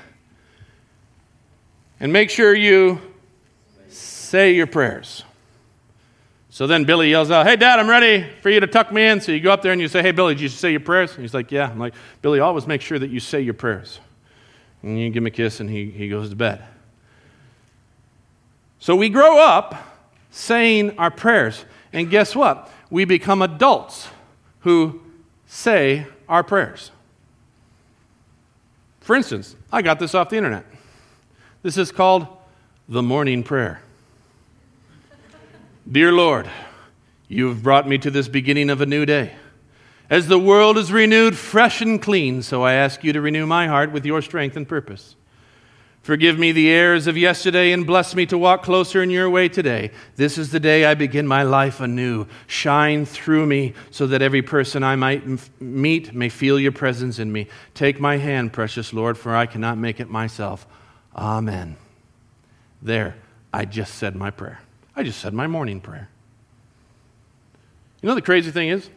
and 2.01 2.13
make 2.13 2.31
sure 2.31 2.55
you 2.55 3.01
say 3.89 4.55
your 4.55 4.67
prayers. 4.67 5.25
So 6.49 6.67
then 6.67 6.85
Billy 6.85 7.11
yells 7.11 7.31
out, 7.31 7.47
Hey, 7.47 7.57
Dad, 7.57 7.79
I'm 7.79 7.91
ready 7.91 8.27
for 8.41 8.49
you 8.49 8.61
to 8.61 8.67
tuck 8.67 8.91
me 8.91 9.07
in. 9.07 9.21
So 9.21 9.31
you 9.33 9.41
go 9.41 9.53
up 9.53 9.61
there 9.61 9.73
and 9.73 9.81
you 9.81 9.89
say, 9.89 10.01
Hey, 10.01 10.13
Billy, 10.13 10.35
did 10.35 10.41
you 10.41 10.49
say 10.49 10.71
your 10.71 10.81
prayers? 10.81 11.13
And 11.13 11.21
he's 11.21 11.35
like, 11.35 11.53
Yeah. 11.53 11.69
I'm 11.69 11.79
like, 11.79 11.95
Billy, 12.23 12.41
always 12.41 12.67
make 12.67 12.81
sure 12.81 12.99
that 12.99 13.11
you 13.11 13.21
say 13.21 13.43
your 13.43 13.53
prayers. 13.53 14.01
And 14.83 14.99
you 14.99 15.11
give 15.11 15.23
him 15.23 15.27
a 15.27 15.31
kiss 15.31 15.61
and 15.61 15.69
he, 15.69 15.91
he 15.91 16.09
goes 16.09 16.31
to 16.31 16.37
bed. 16.37 16.65
So 18.79 18.95
we 18.95 19.09
grow 19.09 19.39
up 19.39 19.75
saying 20.31 20.99
our 20.99 21.11
prayers. 21.11 21.65
And 21.93 22.11
guess 22.11 22.37
what? 22.37 22.71
We 22.91 23.05
become 23.05 23.43
adults 23.43 24.09
who 24.61 25.01
say 25.47 26.07
our 26.29 26.43
prayers. 26.43 26.91
For 29.01 29.17
instance, 29.17 29.57
I 29.73 29.83
got 29.83 29.99
this 29.99 30.15
off 30.15 30.31
the 30.31 30.37
internet. 30.37 30.67
This 31.63 31.79
is 31.79 31.91
called 31.91 32.27
the 32.89 33.03
morning 33.03 33.43
prayer. 33.43 33.81
Dear 35.91 36.13
Lord, 36.13 36.51
you 37.29 37.49
have 37.49 37.63
brought 37.63 37.89
me 37.89 37.99
to 37.99 38.11
this 38.11 38.29
beginning 38.29 38.71
of 38.71 38.81
a 38.81 38.87
new 38.87 39.07
day. 39.07 39.33
As 40.11 40.29
the 40.29 40.39
world 40.39 40.79
is 40.79 40.93
renewed 40.93 41.37
fresh 41.37 41.81
and 41.81 42.01
clean, 42.01 42.43
so 42.43 42.63
I 42.63 42.75
ask 42.75 43.03
you 43.03 43.13
to 43.13 43.21
renew 43.21 43.47
my 43.47 43.67
heart 43.67 43.91
with 43.91 44.05
your 44.05 44.23
strength 44.23 44.57
and 44.57 44.69
purpose. 44.69 45.17
Forgive 46.07 46.39
me 46.39 46.53
the 46.53 46.71
errors 46.71 47.09
of 47.09 47.19
yesterday 47.19 47.73
and 47.73 47.85
bless 47.85 48.15
me 48.15 48.27
to 48.27 48.39
walk 48.39 48.63
closer 48.63 49.03
in 49.03 49.11
your 49.11 49.29
way 49.29 49.49
today. 49.49 49.91
This 50.15 50.39
is 50.39 50.53
the 50.53 50.61
day 50.61 50.85
I 50.85 50.95
begin 50.95 51.27
my 51.27 51.43
life 51.43 51.81
anew. 51.81 52.29
Shine 52.47 53.05
through 53.05 53.45
me 53.45 53.75
so 53.91 54.07
that 54.07 54.23
every 54.23 54.41
person 54.41 54.85
I 54.85 54.95
might 54.95 55.25
meet 55.61 56.15
may 56.15 56.29
feel 56.29 56.61
your 56.61 56.71
presence 56.71 57.19
in 57.19 57.33
me. 57.33 57.49
Take 57.75 57.99
my 57.99 58.19
hand, 58.19 58.53
precious 58.53 58.93
Lord, 58.93 59.19
for 59.19 59.35
I 59.35 59.47
cannot 59.47 59.79
make 59.79 59.99
it 59.99 60.09
myself. 60.09 60.65
Amen. 61.17 61.75
There, 62.81 63.17
I 63.53 63.65
just 63.65 63.97
said 63.97 64.15
my 64.15 64.31
prayer. 64.31 64.61
I 64.95 65.03
just 65.03 65.19
said 65.21 65.35
my 65.35 65.49
morning 65.49 65.81
prayer. 65.81 66.09
You 68.01 68.09
know 68.09 68.15
the 68.15 68.23
crazy 68.23 68.53
thing 68.53 68.69
is? 68.69 68.89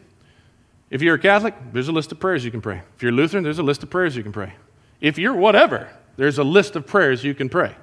If 0.90 1.02
you're 1.02 1.16
a 1.16 1.18
Catholic, 1.18 1.56
there's 1.72 1.88
a 1.88 1.92
list 1.92 2.12
of 2.12 2.20
prayers 2.20 2.44
you 2.44 2.52
can 2.52 2.60
pray. 2.60 2.82
If 2.94 3.02
you're 3.02 3.10
Lutheran, 3.10 3.42
there's 3.42 3.58
a 3.58 3.64
list 3.64 3.82
of 3.82 3.90
prayers 3.90 4.14
you 4.14 4.22
can 4.22 4.30
pray. 4.30 4.52
If 5.00 5.18
you're 5.18 5.34
whatever, 5.34 5.90
there's 6.20 6.36
a 6.36 6.44
list 6.44 6.76
of 6.76 6.86
prayers 6.86 7.24
you 7.24 7.34
can 7.34 7.48
pray. 7.48 7.74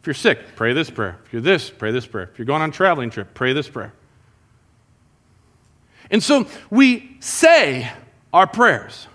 If 0.00 0.06
you're 0.06 0.12
sick, 0.12 0.56
pray 0.56 0.72
this 0.72 0.90
prayer. 0.90 1.16
If 1.24 1.32
you're 1.32 1.40
this, 1.40 1.70
pray 1.70 1.92
this 1.92 2.08
prayer. 2.08 2.28
If 2.32 2.36
you're 2.36 2.44
going 2.44 2.60
on 2.60 2.70
a 2.70 2.72
traveling 2.72 3.08
trip, 3.08 3.34
pray 3.34 3.52
this 3.52 3.68
prayer. 3.68 3.92
And 6.10 6.20
so 6.20 6.48
we 6.70 7.16
say 7.20 7.88
our 8.32 8.48
prayers. 8.48 9.06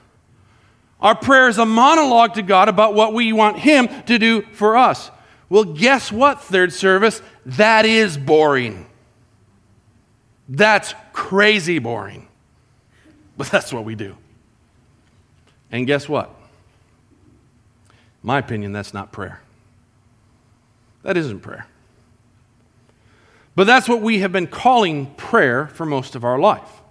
Our 1.01 1.13
prayer 1.13 1.49
is 1.49 1.57
a 1.57 1.65
monologue 1.65 2.35
to 2.35 2.41
God 2.41 2.69
about 2.69 2.93
what 2.93 3.13
we 3.13 3.33
want 3.33 3.59
Him 3.59 3.89
to 4.05 4.17
do 4.17 4.43
for 4.53 4.77
us. 4.77 5.11
Well, 5.49 5.65
guess 5.65 6.09
what, 6.09 6.39
third 6.39 6.71
service? 6.71 7.21
That 7.45 7.85
is 7.85 8.17
boring. 8.17 8.85
That's 10.47 10.95
crazy 11.11 11.79
boring. 11.79 12.29
But 13.35 13.47
that's 13.47 13.73
what 13.73 13.83
we 13.83 13.95
do. 13.95 14.15
And 15.69 15.85
guess 15.85 16.07
what? 16.07 16.33
My 18.23 18.39
opinion, 18.39 18.71
that's 18.71 18.93
not 18.93 19.11
prayer. 19.11 19.41
That 21.03 21.17
isn't 21.17 21.41
prayer. 21.41 21.67
But 23.55 23.65
that's 23.65 23.87
what 23.87 24.01
we 24.01 24.19
have 24.19 24.31
been 24.31 24.47
calling 24.47 25.13
prayer 25.15 25.67
for 25.67 25.85
most 25.85 26.15
of 26.15 26.23
our 26.23 26.39
life. 26.39 26.81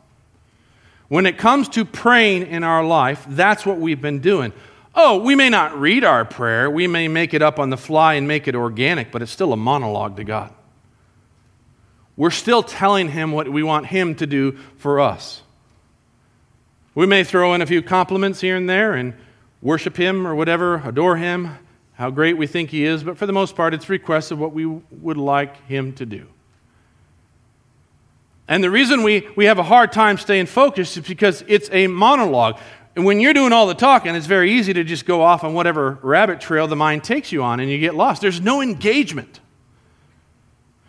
When 1.08 1.26
it 1.26 1.38
comes 1.38 1.68
to 1.70 1.84
praying 1.84 2.46
in 2.46 2.62
our 2.62 2.84
life, 2.84 3.24
that's 3.28 3.66
what 3.66 3.78
we've 3.78 4.00
been 4.00 4.20
doing. 4.20 4.52
Oh, 4.94 5.18
we 5.18 5.34
may 5.34 5.48
not 5.48 5.78
read 5.78 6.04
our 6.04 6.24
prayer, 6.24 6.70
we 6.70 6.86
may 6.86 7.08
make 7.08 7.32
it 7.32 7.42
up 7.42 7.58
on 7.58 7.70
the 7.70 7.76
fly 7.78 8.14
and 8.14 8.28
make 8.28 8.46
it 8.46 8.54
organic, 8.54 9.10
but 9.10 9.22
it's 9.22 9.32
still 9.32 9.52
a 9.52 9.56
monologue 9.56 10.16
to 10.16 10.24
God. 10.24 10.52
We're 12.16 12.30
still 12.30 12.62
telling 12.62 13.08
Him 13.08 13.32
what 13.32 13.48
we 13.48 13.62
want 13.62 13.86
Him 13.86 14.14
to 14.16 14.26
do 14.26 14.58
for 14.76 15.00
us. 15.00 15.42
We 16.94 17.06
may 17.06 17.24
throw 17.24 17.54
in 17.54 17.62
a 17.62 17.66
few 17.66 17.80
compliments 17.80 18.40
here 18.40 18.56
and 18.56 18.68
there 18.68 18.92
and 18.92 19.14
worship 19.62 19.96
Him 19.96 20.26
or 20.26 20.34
whatever, 20.34 20.82
adore 20.84 21.16
Him, 21.16 21.56
how 21.94 22.10
great 22.10 22.36
we 22.36 22.46
think 22.46 22.70
He 22.70 22.84
is, 22.84 23.02
but 23.02 23.16
for 23.16 23.26
the 23.26 23.32
most 23.32 23.56
part, 23.56 23.72
it's 23.72 23.88
requests 23.88 24.30
of 24.30 24.38
what 24.38 24.52
we 24.52 24.66
would 24.66 25.16
like 25.16 25.56
Him 25.66 25.92
to 25.94 26.04
do. 26.04 26.26
And 28.48 28.62
the 28.62 28.70
reason 28.70 29.02
we, 29.02 29.28
we 29.36 29.46
have 29.46 29.58
a 29.58 29.62
hard 29.62 29.92
time 29.92 30.18
staying 30.18 30.46
focused 30.46 30.96
is 30.96 31.06
because 31.06 31.44
it's 31.46 31.70
a 31.72 31.86
monologue. 31.86 32.58
And 32.94 33.06
when 33.06 33.20
you're 33.20 33.32
doing 33.32 33.52
all 33.52 33.66
the 33.66 33.74
talking, 33.74 34.14
it's 34.14 34.26
very 34.26 34.52
easy 34.52 34.74
to 34.74 34.84
just 34.84 35.06
go 35.06 35.22
off 35.22 35.44
on 35.44 35.54
whatever 35.54 35.98
rabbit 36.02 36.40
trail 36.40 36.66
the 36.66 36.76
mind 36.76 37.04
takes 37.04 37.32
you 37.32 37.42
on 37.42 37.60
and 37.60 37.70
you 37.70 37.78
get 37.78 37.94
lost. 37.94 38.20
There's 38.20 38.40
no 38.40 38.60
engagement. 38.60 39.40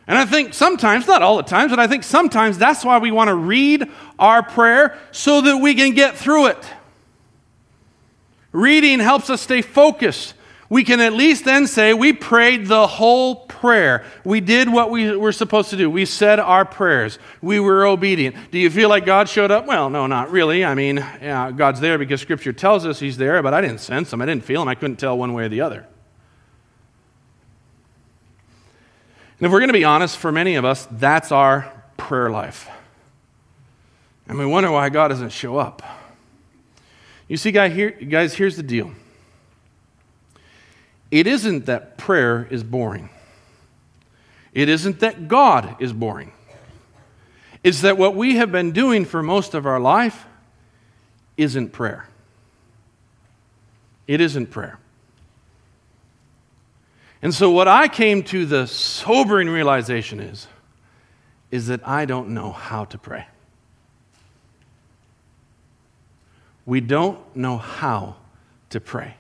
And 0.05 0.17
I 0.17 0.25
think 0.25 0.53
sometimes, 0.53 1.07
not 1.07 1.21
all 1.21 1.37
the 1.37 1.43
times, 1.43 1.71
but 1.71 1.79
I 1.79 1.87
think 1.87 2.03
sometimes 2.03 2.57
that's 2.57 2.83
why 2.83 2.97
we 2.97 3.11
want 3.11 3.29
to 3.29 3.35
read 3.35 3.89
our 4.19 4.43
prayer 4.43 4.97
so 5.11 5.39
that 5.39 5.57
we 5.57 5.75
can 5.75 5.93
get 5.93 6.17
through 6.17 6.47
it. 6.47 6.57
Reading 8.53 8.99
helps 8.99 9.29
us 9.29 9.41
stay 9.41 9.61
focused. 9.61 10.35
We 10.69 10.83
can 10.83 11.01
at 11.01 11.13
least 11.13 11.45
then 11.45 11.67
say 11.67 11.93
we 11.93 12.13
prayed 12.13 12.67
the 12.67 12.87
whole 12.87 13.35
prayer. 13.35 14.05
We 14.23 14.41
did 14.41 14.71
what 14.71 14.89
we 14.89 15.15
were 15.15 15.31
supposed 15.31 15.69
to 15.71 15.77
do. 15.77 15.89
We 15.89 16.05
said 16.05 16.39
our 16.39 16.65
prayers. 16.65 17.19
We 17.41 17.59
were 17.59 17.85
obedient. 17.85 18.35
Do 18.49 18.57
you 18.57 18.69
feel 18.69 18.89
like 18.89 19.05
God 19.05 19.29
showed 19.29 19.51
up? 19.51 19.67
Well, 19.67 19.89
no, 19.89 20.07
not 20.07 20.31
really. 20.31 20.63
I 20.65 20.73
mean, 20.73 20.97
yeah, 20.97 21.51
God's 21.51 21.79
there 21.79 21.97
because 21.97 22.21
Scripture 22.21 22.53
tells 22.53 22.85
us 22.85 22.99
He's 22.99 23.17
there, 23.17 23.43
but 23.43 23.53
I 23.53 23.61
didn't 23.61 23.81
sense 23.81 24.13
Him. 24.13 24.21
I 24.21 24.25
didn't 24.25 24.45
feel 24.45 24.61
Him. 24.61 24.67
I 24.67 24.75
couldn't 24.75 24.97
tell 24.97 25.17
one 25.17 25.33
way 25.33 25.43
or 25.43 25.49
the 25.49 25.61
other. 25.61 25.85
And 29.39 29.45
if 29.45 29.51
we're 29.51 29.59
going 29.59 29.69
to 29.69 29.73
be 29.73 29.83
honest, 29.83 30.17
for 30.17 30.31
many 30.31 30.55
of 30.55 30.65
us, 30.65 30.87
that's 30.89 31.31
our 31.31 31.71
prayer 31.97 32.29
life. 32.29 32.69
And 34.27 34.39
we 34.39 34.45
wonder 34.45 34.71
why 34.71 34.89
God 34.89 35.09
doesn't 35.09 35.31
show 35.31 35.57
up. 35.57 35.83
You 37.27 37.37
see, 37.37 37.51
guys, 37.51 38.33
here's 38.33 38.55
the 38.55 38.63
deal 38.63 38.91
it 41.11 41.27
isn't 41.27 41.67
that 41.67 41.97
prayer 41.97 42.47
is 42.49 42.63
boring, 42.63 43.09
it 44.53 44.69
isn't 44.69 44.99
that 44.99 45.27
God 45.27 45.75
is 45.79 45.93
boring. 45.93 46.31
It's 47.63 47.81
that 47.81 47.97
what 47.97 48.15
we 48.15 48.35
have 48.35 48.51
been 48.51 48.73
doing 48.73 49.05
for 49.05 49.23
most 49.23 49.53
of 49.53 49.65
our 49.65 49.79
life 49.79 50.25
isn't 51.37 51.69
prayer. 51.69 52.07
It 54.05 54.19
isn't 54.19 54.47
prayer. 54.47 54.79
And 57.21 57.33
so, 57.33 57.51
what 57.51 57.69
I 57.69 57.87
came 57.87 58.23
to 58.23 58.45
the 58.45 58.67
sobering 58.67 59.47
realization 59.47 60.19
is, 60.19 60.45
is 61.51 61.67
that 61.67 61.87
I 61.87 62.03
don't 62.03 62.29
know 62.29 62.51
how 62.51 62.83
to 62.85 62.97
pray. 62.97 63.25
We 66.65 66.79
don't 66.81 67.19
know 67.35 67.57
how 67.57 68.15
to 68.69 68.79
pray. 68.79 69.15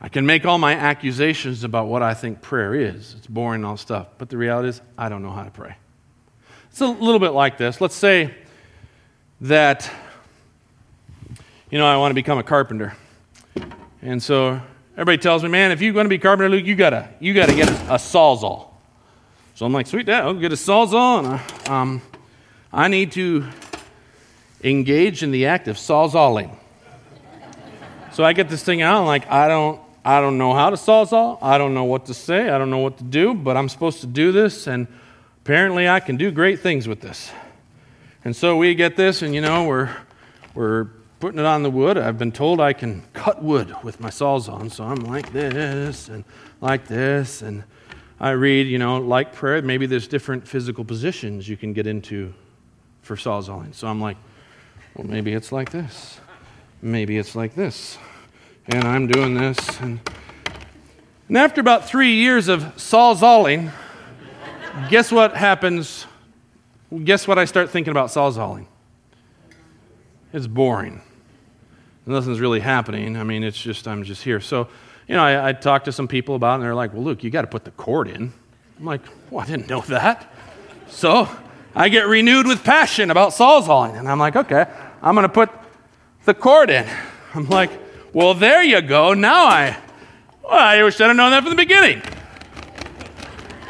I 0.00 0.08
can 0.08 0.26
make 0.26 0.44
all 0.44 0.58
my 0.58 0.74
accusations 0.74 1.62
about 1.62 1.86
what 1.86 2.02
I 2.02 2.12
think 2.14 2.42
prayer 2.42 2.74
is. 2.74 3.14
It's 3.16 3.28
boring 3.28 3.60
and 3.60 3.66
all 3.66 3.76
stuff. 3.76 4.08
But 4.18 4.30
the 4.30 4.36
reality 4.36 4.70
is, 4.70 4.80
I 4.98 5.08
don't 5.08 5.22
know 5.22 5.30
how 5.30 5.44
to 5.44 5.50
pray. 5.50 5.76
It's 6.70 6.80
a 6.80 6.86
little 6.86 7.20
bit 7.20 7.30
like 7.30 7.56
this. 7.56 7.80
Let's 7.80 7.94
say 7.94 8.34
that, 9.42 9.88
you 11.70 11.78
know, 11.78 11.86
I 11.86 11.96
want 11.98 12.10
to 12.10 12.14
become 12.14 12.38
a 12.38 12.42
carpenter. 12.42 12.96
And 14.00 14.20
so 14.20 14.60
everybody 14.94 15.18
tells 15.18 15.44
me, 15.44 15.50
man, 15.50 15.70
if 15.70 15.80
you're 15.80 15.92
going 15.92 16.06
to 16.06 16.10
be 16.10 16.16
a 16.16 16.18
carpenter, 16.18 16.48
Luke, 16.48 16.64
you 16.64 16.74
got 16.74 16.90
to 16.90 17.08
you 17.20 17.32
gotta 17.32 17.54
get 17.54 17.68
a, 17.68 17.94
a 17.94 17.98
sawzall. 17.98 18.70
So 19.54 19.66
I'm 19.66 19.72
like, 19.72 19.86
sweet, 19.86 20.06
dad, 20.06 20.24
I'll 20.24 20.34
get 20.34 20.50
a 20.50 20.56
sawzall. 20.56 21.18
And 21.20 21.28
I, 21.68 21.80
um, 21.80 22.02
I 22.72 22.88
need 22.88 23.12
to 23.12 23.46
engage 24.62 25.22
in 25.22 25.30
the 25.30 25.46
act 25.46 25.68
of 25.68 25.76
sawzalling. 25.76 26.54
So 28.12 28.24
I 28.24 28.32
get 28.32 28.48
this 28.48 28.62
thing 28.62 28.82
out, 28.82 28.98
and 28.98 29.06
like, 29.06 29.30
I 29.30 29.48
don't, 29.48 29.80
I 30.04 30.20
don't 30.20 30.36
know 30.36 30.52
how 30.52 30.70
to 30.70 30.76
sawzall. 30.76 31.38
I 31.40 31.58
don't 31.58 31.74
know 31.74 31.84
what 31.84 32.06
to 32.06 32.14
say. 32.14 32.50
I 32.50 32.58
don't 32.58 32.70
know 32.70 32.78
what 32.78 32.98
to 32.98 33.04
do, 33.04 33.34
but 33.34 33.56
I'm 33.56 33.68
supposed 33.68 34.00
to 34.02 34.06
do 34.06 34.32
this, 34.32 34.66
and 34.66 34.86
apparently 35.42 35.88
I 35.88 36.00
can 36.00 36.16
do 36.16 36.30
great 36.30 36.60
things 36.60 36.86
with 36.86 37.00
this. 37.00 37.30
And 38.24 38.36
so 38.36 38.56
we 38.56 38.74
get 38.74 38.96
this, 38.96 39.22
and 39.22 39.34
you 39.34 39.40
know, 39.40 39.64
we're, 39.64 39.90
we're 40.54 40.88
putting 41.20 41.40
it 41.40 41.46
on 41.46 41.62
the 41.62 41.70
wood. 41.70 41.96
I've 41.96 42.18
been 42.18 42.32
told 42.32 42.60
I 42.60 42.72
can 42.72 43.02
cut 43.12 43.42
wood 43.42 43.74
with 43.82 43.98
my 43.98 44.10
sawzall, 44.10 44.70
so 44.70 44.84
I'm 44.84 45.04
like 45.04 45.32
this 45.32 46.08
and 46.08 46.24
like 46.60 46.86
this, 46.86 47.42
and 47.42 47.64
I 48.20 48.30
read, 48.30 48.66
you 48.66 48.78
know, 48.78 48.98
like 48.98 49.32
prayer, 49.32 49.62
maybe 49.62 49.86
there's 49.86 50.06
different 50.06 50.46
physical 50.46 50.84
positions 50.84 51.48
you 51.48 51.56
can 51.56 51.72
get 51.72 51.86
into 51.86 52.34
for 53.02 53.16
sawzalling. 53.16 53.74
So 53.74 53.88
I'm 53.88 54.00
like, 54.00 54.16
well, 54.94 55.06
maybe 55.06 55.32
it's 55.32 55.52
like 55.52 55.70
this. 55.70 56.20
Maybe 56.80 57.16
it's 57.18 57.34
like 57.34 57.54
this 57.54 57.98
and 58.66 58.84
I'm 58.84 59.06
doing 59.06 59.34
this. 59.34 59.80
And, 59.80 60.00
and 61.28 61.36
after 61.36 61.60
about 61.60 61.88
three 61.88 62.14
years 62.14 62.48
of 62.48 62.62
sawzalling, 62.76 63.72
guess 64.88 65.10
what 65.10 65.36
happens? 65.36 66.06
Guess 67.04 67.26
what 67.26 67.38
I 67.38 67.44
start 67.44 67.70
thinking 67.70 67.90
about 67.90 68.08
sawzalling? 68.08 68.66
It's 70.32 70.46
boring. 70.46 71.02
Nothing's 72.06 72.40
really 72.40 72.60
happening. 72.60 73.16
I 73.16 73.22
mean, 73.22 73.44
it's 73.44 73.60
just, 73.60 73.86
I'm 73.86 74.02
just 74.02 74.22
here. 74.22 74.40
So, 74.40 74.68
you 75.06 75.14
know, 75.14 75.22
I, 75.22 75.48
I 75.48 75.52
talked 75.52 75.84
to 75.84 75.92
some 75.92 76.08
people 76.08 76.34
about 76.34 76.52
it, 76.52 76.54
and 76.54 76.64
they're 76.64 76.74
like, 76.74 76.92
well, 76.92 77.02
look, 77.02 77.22
you 77.22 77.30
got 77.30 77.42
to 77.42 77.46
put 77.46 77.64
the 77.64 77.70
cord 77.72 78.08
in. 78.08 78.32
I'm 78.78 78.84
like, 78.84 79.02
well, 79.30 79.44
I 79.44 79.46
didn't 79.46 79.68
know 79.68 79.82
that. 79.82 80.32
So 80.88 81.28
I 81.74 81.88
get 81.88 82.06
renewed 82.06 82.46
with 82.46 82.64
passion 82.64 83.10
about 83.10 83.30
sawzalling. 83.30 83.98
And 83.98 84.08
I'm 84.08 84.18
like, 84.18 84.36
okay, 84.36 84.66
I'm 85.00 85.14
going 85.14 85.24
to 85.24 85.32
put 85.32 85.50
the 86.24 86.34
cord 86.34 86.70
in. 86.70 86.86
I'm 87.34 87.48
like, 87.48 87.70
well, 88.12 88.34
there 88.34 88.62
you 88.62 88.82
go. 88.82 89.14
Now 89.14 89.46
I, 89.46 89.78
well, 90.42 90.52
I 90.52 90.82
wish 90.82 91.00
I'd 91.00 91.06
have 91.06 91.16
known 91.16 91.30
that 91.30 91.42
from 91.42 91.50
the 91.50 91.56
beginning. 91.56 92.02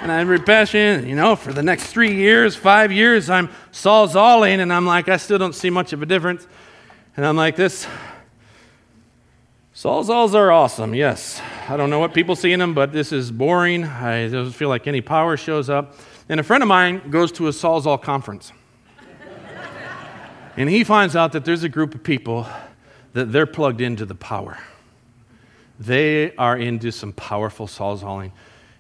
And 0.01 0.11
I'm 0.11 0.27
repassion, 0.27 1.09
you 1.09 1.15
know, 1.15 1.37
for 1.37 1.53
the 1.53 1.63
next 1.63 1.87
three 1.87 2.17
years, 2.17 2.57
five 2.57 2.91
years, 2.91 3.31
I'm 3.31 3.49
sawzalling, 3.71 4.59
and 4.59 4.73
I'm 4.73 4.85
like, 4.85 5.09
I 5.09 5.17
still 5.17 5.39
don't 5.39 5.55
see 5.55 5.71
much 5.71 5.93
of 5.93 6.03
a 6.03 6.07
difference. 6.07 6.45
And 7.17 7.25
I'm 7.25 7.37
like, 7.37 7.55
this, 7.55 7.87
sawzalls 9.77 10.35
are 10.35 10.51
awesome, 10.51 10.93
yes. 10.93 11.41
I 11.69 11.77
don't 11.77 11.89
know 11.89 12.01
what 12.01 12.15
people 12.15 12.35
see 12.35 12.53
in 12.53 12.59
them, 12.59 12.75
but 12.75 12.93
this 12.93 13.13
is 13.13 13.31
boring. 13.31 13.85
I 13.85 14.27
don't 14.27 14.51
feel 14.51 14.69
like 14.69 14.89
any 14.89 15.03
power 15.03 15.37
shows 15.37 15.71
up. 15.71 15.95
And 16.33 16.41
a 16.41 16.43
friend 16.43 16.63
of 16.63 16.69
mine 16.69 17.11
goes 17.11 17.31
to 17.33 17.49
a 17.49 17.51
sawzall 17.51 18.01
conference. 18.01 18.55
and 20.57 20.71
he 20.71 20.83
finds 20.83 21.15
out 21.15 21.33
that 21.33 21.45
there's 21.45 21.63
a 21.63 21.69
group 21.69 21.95
of 21.95 22.03
people 22.03 22.47
that 23.13 23.33
they're 23.33 23.45
plugged 23.45 23.83
into 23.83 24.07
the 24.07 24.15
power. 24.15 24.57
They 25.79 26.35
are 26.37 26.57
into 26.57 26.91
some 26.91 27.13
powerful 27.13 27.67
sawzalling. 27.67 28.33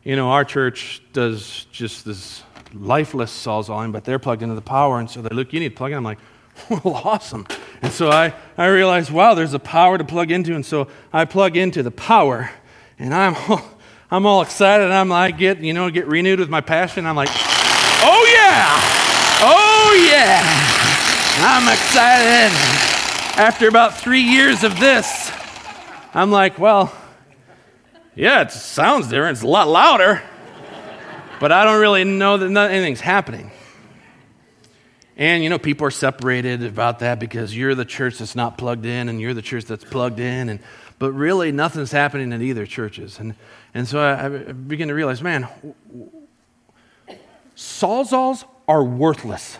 You 0.03 0.17
know, 0.17 0.31
our 0.31 0.47
church 0.47 1.03
does 1.13 1.67
just 1.71 2.07
this 2.07 2.43
lifeless 2.73 3.31
sawzalling, 3.31 3.93
but 3.93 4.05
they're 4.05 4.19
plugged 4.19 4.43
into 4.43 4.55
the 4.55 4.63
power. 4.63 4.99
And 4.99 5.11
so 5.11 5.21
they 5.21 5.35
look, 5.35 5.53
you 5.53 5.61
need 5.61 5.69
to 5.69 5.77
plug 5.77 5.93
in. 5.93 5.99
I'm 5.99 6.05
like, 6.05 6.21
well, 6.71 7.03
awesome. 7.05 7.47
And 7.83 7.93
so 7.93 8.11
I, 8.11 8.33
I 8.57 8.69
realized, 8.69 9.11
wow, 9.11 9.35
there's 9.35 9.53
a 9.53 9.59
power 9.59 9.99
to 9.99 10.05
plug 10.05 10.31
into. 10.31 10.55
And 10.55 10.65
so 10.65 10.89
I 11.13 11.27
plug 11.27 11.59
into 11.59 11.83
the 11.83 11.91
power, 11.91 12.51
and 12.99 13.13
I'm 13.13 13.35
I'm 14.13 14.27
all 14.27 14.43
excited. 14.43 14.91
I'm 14.91 15.09
like, 15.09 15.39
get, 15.39 15.61
you 15.61 15.73
know, 15.73 15.89
get 15.89 16.07
renewed 16.07 16.39
with 16.39 16.51
my 16.51 16.61
passion. 16.61 17.07
I'm 17.07 17.17
like, 17.17 17.31
oh, 17.33 18.31
yeah. 18.37 18.79
Oh, 19.41 20.07
yeah. 20.07 20.43
I'm 21.39 21.67
excited. 21.67 22.55
After 23.41 23.69
about 23.69 23.97
three 23.97 24.21
years 24.21 24.65
of 24.65 24.79
this, 24.79 25.33
I'm 26.13 26.31
like, 26.31 26.59
well, 26.59 26.95
yeah, 28.15 28.43
it 28.43 28.51
sounds 28.51 29.09
different. 29.09 29.37
It's 29.37 29.45
a 29.45 29.49
lot 29.49 29.67
louder, 29.69 30.21
but 31.41 31.51
I 31.51 31.65
don't 31.65 31.81
really 31.81 32.05
know 32.05 32.37
that 32.37 32.71
anything's 32.71 33.01
happening. 33.01 33.51
And, 35.23 35.45
you 35.45 35.51
know, 35.51 35.59
people 35.61 35.87
are 35.87 35.93
separated 35.93 36.65
about 36.65 36.99
that 36.99 37.21
because 37.21 37.57
you're 37.57 37.77
the 37.77 37.85
church 37.85 38.19
that's 38.19 38.35
not 38.35 38.59
plugged 38.59 38.85
in 38.85 39.09
and 39.09 39.21
you're 39.21 39.35
the 39.35 39.41
church 39.41 39.67
that's 39.67 39.85
plugged 39.85 40.19
in. 40.19 40.49
And, 40.49 40.59
but 40.99 41.13
really, 41.13 41.53
nothing's 41.53 41.93
happening 41.93 42.33
at 42.33 42.43
either 42.43 42.67
churches. 42.67 43.21
And, 43.21 43.37
and 43.73 43.87
so 43.87 44.01
I, 44.01 44.25
I 44.25 44.29
begin 44.51 44.89
to 44.89 44.95
realize, 44.95 45.23
man, 45.23 45.47
Sawzalls 47.57 48.43
are 48.67 48.83
worthless. 48.83 49.59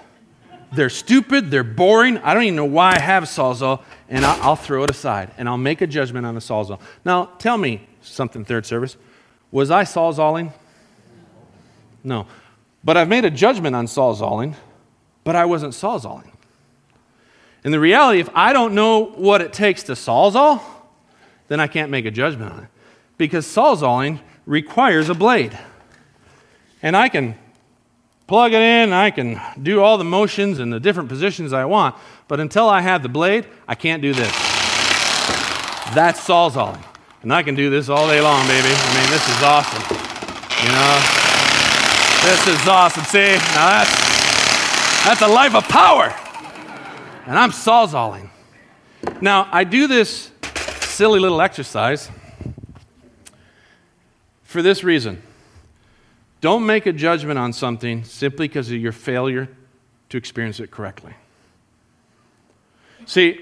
They're 0.73 0.91
stupid, 0.91 1.53
they're 1.53 1.63
boring. 1.63 2.19
I 2.19 2.35
don't 2.35 2.43
even 2.43 2.57
know 2.57 2.65
why 2.65 2.97
I 2.97 3.01
have 3.01 3.23
a 3.23 3.27
Sawzall, 3.27 3.85
and 4.09 4.25
I'll, 4.25 4.43
I'll 4.43 4.57
throw 4.57 4.83
it 4.83 4.91
aside 4.91 5.31
and 5.39 5.49
I'll 5.49 5.59
make 5.59 5.81
a 5.81 5.87
judgment 5.87 6.27
on 6.27 6.37
a 6.37 6.41
Sawzall. 6.41 6.81
Now, 7.05 7.27
tell 7.39 7.57
me 7.57 7.87
something, 8.01 8.45
third 8.45 8.67
service. 8.67 8.97
Was 9.53 9.71
I 9.71 9.85
Sawzalling? 9.85 10.53
No. 12.03 12.27
But 12.83 12.97
I've 12.97 13.09
made 13.09 13.25
a 13.25 13.31
judgment 13.31 13.77
on 13.77 13.87
Sawzalling, 13.87 14.57
but 15.25 15.37
I 15.37 15.45
wasn't 15.45 15.75
Sawzalling. 15.75 16.31
And 17.65 17.73
the 17.73 17.81
reality, 17.81 18.21
if 18.21 18.29
I 18.35 18.53
don't 18.53 18.75
know 18.75 19.05
what 19.05 19.41
it 19.41 19.53
takes 19.53 19.85
to 19.85 19.93
Sawzall, 19.93 20.61
then 21.49 21.61
I 21.61 21.67
can't 21.67 21.91
make 21.91 22.07
a 22.07 22.11
judgment 22.11 22.53
on 22.53 22.65
it. 22.65 22.69
Because 23.19 23.47
Sawzalling 23.47 24.21
requires 24.47 25.09
a 25.09 25.15
blade. 25.15 25.57
And 26.83 26.97
I 26.97 27.09
can 27.09 27.37
plug 28.27 28.53
it 28.53 28.63
in, 28.63 28.93
I 28.93 29.11
can 29.11 29.41
do 29.63 29.81
all 29.83 29.99
the 29.99 30.05
motions 30.05 30.59
and 30.59 30.73
the 30.73 30.81
different 30.81 31.09
positions 31.09 31.53
I 31.53 31.65
want, 31.67 31.95
but 32.29 32.41
until 32.41 32.69
I 32.69 32.81
have 32.81 33.03
the 33.03 33.09
blade, 33.09 33.47
I 33.69 33.75
can't 33.75 34.03
do 34.03 34.13
this. 34.13 34.33
That's 35.95 36.27
sawzalling. 36.27 36.83
And 37.23 37.33
I 37.33 37.43
can 37.43 37.55
do 37.55 37.71
this 37.71 37.89
all 37.89 38.09
day 38.09 38.21
long, 38.21 38.45
baby. 38.49 38.69
I 38.69 38.95
mean, 38.95 39.11
this 39.11 39.29
is 39.29 39.43
awesome. 39.43 39.83
You 40.65 40.73
know? 40.73 41.23
This 42.25 42.47
is 42.49 42.67
awesome. 42.67 43.05
See? 43.05 43.37
Now 43.55 43.85
that's 43.85 44.12
that's 45.05 45.21
a 45.21 45.29
life 45.29 45.55
of 45.55 45.65
power. 45.65 46.15
And 47.27 47.39
I'm 47.39 47.51
sawzalling. 47.51 48.31
Now, 49.21 49.49
I 49.51 49.65
do 49.65 49.87
this 49.87 50.31
silly 50.81 51.19
little 51.19 51.41
exercise 51.41 52.11
for 54.45 54.63
this 54.63 54.85
reason. 54.85 55.23
Don't 56.41 56.67
make 56.67 56.87
a 56.87 56.93
judgment 56.93 57.39
on 57.39 57.53
something 57.53 58.05
simply 58.05 58.49
because 58.49 58.71
of 58.71 58.77
your 58.77 58.93
failure 58.93 59.49
to 60.11 60.17
experience 60.17 60.61
it 60.61 60.71
correctly. 60.71 61.15
See, 63.07 63.41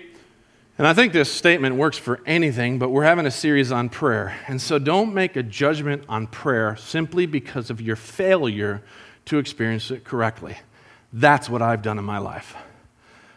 and 0.78 0.86
I 0.86 0.94
think 0.94 1.12
this 1.12 1.30
statement 1.30 1.76
works 1.76 1.98
for 1.98 2.20
anything, 2.24 2.78
but 2.78 2.88
we're 2.88 3.04
having 3.04 3.26
a 3.26 3.30
series 3.30 3.70
on 3.70 3.90
prayer. 3.90 4.38
And 4.48 4.62
so 4.62 4.78
don't 4.78 5.12
make 5.12 5.36
a 5.36 5.42
judgment 5.42 6.04
on 6.08 6.26
prayer 6.26 6.76
simply 6.76 7.26
because 7.26 7.68
of 7.68 7.82
your 7.82 7.96
failure 7.96 8.82
to 9.26 9.38
experience 9.38 9.90
it 9.90 10.04
correctly. 10.04 10.56
That's 11.12 11.48
what 11.48 11.62
I've 11.62 11.82
done 11.82 11.98
in 11.98 12.04
my 12.04 12.18
life. 12.18 12.54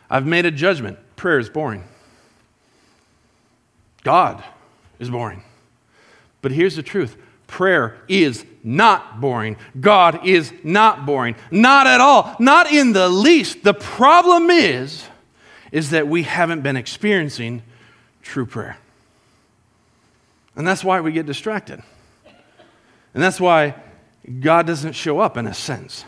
I've 0.10 0.26
made 0.26 0.46
a 0.46 0.52
judgment. 0.52 1.00
Prayer 1.16 1.40
is 1.40 1.50
boring. 1.50 1.84
God 4.04 4.44
is 5.00 5.10
boring. 5.10 5.44
But 6.42 6.52
here's 6.52 6.76
the 6.76 6.84
truth 6.84 7.18
prayer 7.48 7.98
is 8.08 8.46
not 8.64 9.22
boring. 9.22 9.58
God 9.80 10.26
is 10.26 10.52
not 10.64 11.06
boring. 11.06 11.36
Not 11.52 11.88
at 11.88 12.02
all. 12.02 12.36
Not 12.40 12.72
in 12.72 12.94
the 12.94 13.10
least. 13.10 13.64
The 13.64 13.74
problem 13.74 14.50
is 14.50 15.08
is 15.72 15.90
that 15.90 16.08
we 16.08 16.24
haven't 16.24 16.62
been 16.62 16.78
experiencing 16.78 17.64
true 18.22 18.46
prayer. 18.46 18.78
And 20.56 20.68
that's 20.68 20.84
why 20.84 21.02
we 21.02 21.12
get 21.12 21.26
distracted. 21.26 21.82
And 23.14 23.24
that's 23.24 23.40
why 23.40 23.76
God 24.40 24.68
doesn't 24.68 24.94
show 24.94 25.20
up 25.20 25.36
in 25.36 25.48
a 25.48 25.54
sense. 25.54 26.06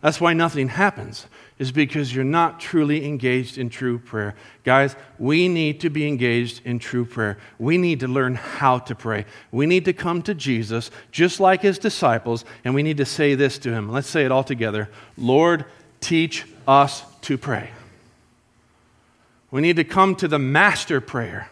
That's 0.00 0.20
why 0.20 0.34
nothing 0.34 0.68
happens 0.68 1.26
is 1.58 1.72
because 1.72 2.14
you're 2.14 2.24
not 2.24 2.60
truly 2.60 3.06
engaged 3.06 3.56
in 3.56 3.70
true 3.70 3.98
prayer. 3.98 4.34
Guys, 4.62 4.94
we 5.18 5.48
need 5.48 5.80
to 5.80 5.90
be 5.90 6.06
engaged 6.06 6.60
in 6.66 6.78
true 6.78 7.06
prayer. 7.06 7.38
We 7.58 7.78
need 7.78 8.00
to 8.00 8.08
learn 8.08 8.34
how 8.34 8.78
to 8.80 8.94
pray. 8.94 9.24
We 9.50 9.64
need 9.64 9.86
to 9.86 9.94
come 9.94 10.20
to 10.22 10.34
Jesus 10.34 10.90
just 11.10 11.40
like 11.40 11.62
his 11.62 11.78
disciples, 11.78 12.44
and 12.64 12.74
we 12.74 12.82
need 12.82 12.98
to 12.98 13.06
say 13.06 13.34
this 13.34 13.56
to 13.58 13.72
him. 13.72 13.90
Let's 13.90 14.08
say 14.08 14.24
it 14.24 14.32
all 14.32 14.44
together 14.44 14.90
Lord, 15.16 15.64
teach 16.00 16.44
us 16.68 17.02
to 17.22 17.38
pray. 17.38 17.70
We 19.50 19.62
need 19.62 19.76
to 19.76 19.84
come 19.84 20.14
to 20.16 20.28
the 20.28 20.38
master 20.38 21.00
prayer 21.00 21.50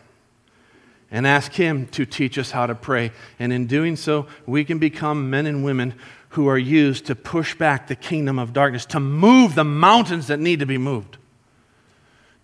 and 1.11 1.29
ask 1.29 1.53
Him 1.53 1.87
to 1.87 2.05
teach 2.05 2.39
us 2.39 2.51
how 2.51 2.67
to 2.67 2.75
pray. 2.75 3.13
And 3.39 3.53
in 3.53 3.67
doing 3.67 3.95
so, 3.95 4.27
we 4.47 4.65
can 4.65 4.79
become 4.79 5.31
men 5.31 5.47
and 5.47 5.65
women 5.65 5.95
who 6.35 6.49
are 6.49 6.59
used 6.59 7.07
to 7.07 7.14
push 7.14 7.55
back 7.55 7.87
the 7.87 7.94
kingdom 7.94 8.40
of 8.40 8.53
darkness, 8.53 8.85
to 8.85 8.99
move 8.99 9.55
the 9.55 9.62
mountains 9.62 10.27
that 10.27 10.40
need 10.40 10.59
to 10.59 10.66
be 10.66 10.77
moved, 10.77 11.16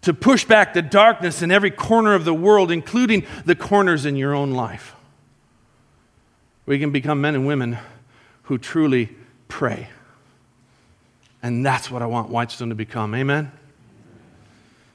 to 0.01 0.15
push 0.15 0.45
back 0.45 0.75
the 0.75 0.83
darkness 0.83 1.43
in 1.43 1.51
every 1.51 1.73
corner 1.73 2.15
of 2.15 2.25
the 2.25 2.33
world, 2.33 2.71
including 2.71 3.27
the 3.45 3.57
corners 3.57 4.07
in 4.07 4.15
your 4.15 4.33
own 4.33 4.53
life. 4.53 4.95
We 6.67 6.79
can 6.79 6.93
become 6.93 7.21
men 7.21 7.35
and 7.35 7.49
women 7.49 7.79
who 8.45 8.59
truly 8.59 9.09
pray. 9.49 9.89
And 11.43 11.67
that's 11.67 11.91
what 11.91 12.01
I 12.01 12.07
want 12.07 12.31
Whitestone 12.31 12.69
to 12.69 12.77
become. 12.77 13.13
Amen? 13.13 13.51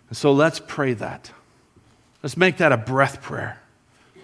And 0.08 0.18
so 0.18 0.32
let's 0.32 0.62
pray 0.66 0.94
that. 0.94 1.34
Let's 2.24 2.38
make 2.38 2.58
that 2.58 2.72
a 2.72 2.78
breath 2.78 3.22
prayer. 3.22 3.60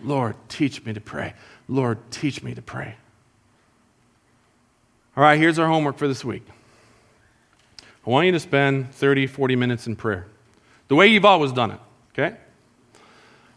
Lord, 0.01 0.37
teach 0.47 0.85
me 0.85 0.93
to 0.93 1.01
pray. 1.01 1.33
Lord, 1.67 1.97
teach 2.09 2.41
me 2.41 2.55
to 2.55 2.61
pray. 2.61 2.95
All 5.17 5.21
right, 5.21 5.37
here's 5.37 5.59
our 5.59 5.67
homework 5.67 5.97
for 5.97 6.07
this 6.07 6.23
week. 6.23 6.43
I 8.07 8.09
want 8.09 8.27
you 8.27 8.31
to 8.31 8.39
spend 8.39 8.93
30, 8.93 9.27
40 9.27 9.57
minutes 9.57 9.85
in 9.85 9.97
prayer, 9.97 10.25
the 10.87 10.95
way 10.95 11.07
you've 11.07 11.25
always 11.25 11.51
done 11.51 11.71
it, 11.71 11.79
okay? 12.13 12.37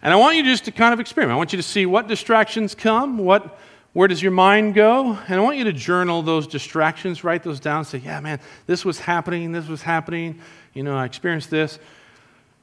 And 0.03 0.13
I 0.13 0.17
want 0.17 0.37
you 0.37 0.43
just 0.43 0.65
to 0.65 0.73
kind 0.73 0.93
of 0.93 0.99
experiment. 0.99 1.35
I 1.35 1.37
want 1.37 1.53
you 1.53 1.57
to 1.57 1.63
see 1.63 1.87
what 1.87 2.09
distractions 2.09 2.75
come, 2.75 3.19
what, 3.19 3.57
where 3.93 4.09
does 4.09 4.21
your 4.21 4.33
mind 4.33 4.75
go? 4.75 5.17
And 5.29 5.35
I 5.35 5.41
want 5.45 5.57
you 5.57 5.63
to 5.65 5.73
journal 5.73 6.23
those 6.23 6.49
distractions, 6.49 7.23
write 7.23 7.45
those 7.45 7.61
down, 7.61 7.85
say, 7.85 7.99
yeah, 7.99 8.19
man, 8.19 8.41
this 8.67 8.85
was 8.85 8.99
happening, 8.99 9.53
this 9.53 9.69
was 9.69 9.81
happening, 9.81 10.41
you 10.73 10.83
know, 10.83 10.97
I 10.97 11.05
experienced 11.05 11.51
this. 11.51 11.79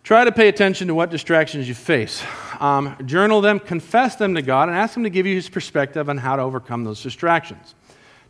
Try 0.04 0.25
to 0.25 0.34
pay 0.34 0.49
attention 0.49 0.88
to 0.89 0.95
what 0.95 1.12
distractions 1.12 1.65
you 1.65 1.75
face. 1.75 2.23
Um, 2.60 2.97
journal 3.06 3.39
them, 3.39 3.58
confess 3.60 4.17
them 4.17 4.36
to 4.36 4.41
God, 4.41 4.67
and 4.67 4.77
ask 4.77 4.97
Him 4.97 5.04
to 5.04 5.10
give 5.10 5.25
you 5.27 5.36
His 5.36 5.47
perspective 5.47 6.10
on 6.10 6.17
how 6.17 6.36
to 6.36 6.41
overcome 6.41 6.84
those 6.84 7.01
distractions. 7.01 7.75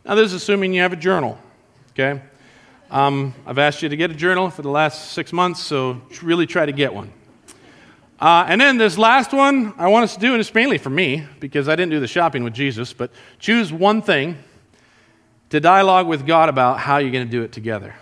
Now, 0.04 0.16
this 0.16 0.26
is 0.26 0.34
assuming 0.34 0.74
you 0.74 0.82
have 0.82 0.92
a 0.92 0.96
journal, 0.96 1.38
okay? 1.90 2.20
Um, 2.90 3.34
I've 3.46 3.58
asked 3.58 3.82
you 3.82 3.88
to 3.88 3.96
get 3.96 4.10
a 4.10 4.14
journal 4.14 4.50
for 4.50 4.62
the 4.62 4.68
last 4.68 5.12
six 5.12 5.32
months, 5.32 5.60
so 5.60 6.02
really 6.22 6.44
try 6.44 6.66
to 6.66 6.72
get 6.72 6.92
one. 6.92 7.12
Uh, 8.20 8.44
and 8.48 8.60
then 8.60 8.78
this 8.78 8.98
last 8.98 9.32
one 9.32 9.72
I 9.78 9.86
want 9.88 10.02
us 10.04 10.14
to 10.14 10.20
do, 10.20 10.32
and 10.32 10.40
it's 10.40 10.52
mainly 10.52 10.76
for 10.76 10.90
me 10.90 11.24
because 11.38 11.68
I 11.68 11.76
didn't 11.76 11.92
do 11.92 12.00
the 12.00 12.08
shopping 12.08 12.42
with 12.42 12.52
Jesus, 12.52 12.92
but 12.92 13.12
choose 13.38 13.72
one 13.72 14.02
thing 14.02 14.38
to 15.50 15.60
dialogue 15.60 16.08
with 16.08 16.26
God 16.26 16.48
about 16.48 16.80
how 16.80 16.98
you're 16.98 17.12
going 17.12 17.26
to 17.26 17.30
do 17.30 17.42
it 17.42 17.52
together. 17.52 17.94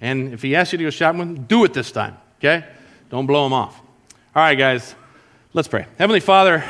And 0.00 0.32
if 0.32 0.42
He 0.42 0.54
asks 0.54 0.72
you 0.72 0.78
to 0.78 0.84
go 0.84 0.90
shopping, 0.90 1.18
with 1.18 1.28
Him, 1.28 1.44
do 1.44 1.64
it 1.64 1.74
this 1.74 1.90
time, 1.90 2.16
okay? 2.38 2.64
Don't 3.08 3.26
blow 3.26 3.46
Him 3.46 3.52
off. 3.52 3.80
All 4.34 4.42
right, 4.42 4.54
guys, 4.54 4.94
let's 5.54 5.66
pray. 5.66 5.86
Heavenly 5.98 6.20
Father, 6.20 6.64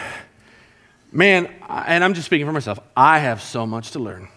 Man, 1.12 1.52
and 1.68 2.04
I'm 2.04 2.14
just 2.14 2.26
speaking 2.26 2.46
for 2.46 2.52
myself, 2.52 2.78
I 2.96 3.18
have 3.18 3.42
so 3.42 3.66
much 3.66 3.90
to 3.92 3.98
learn. 3.98 4.28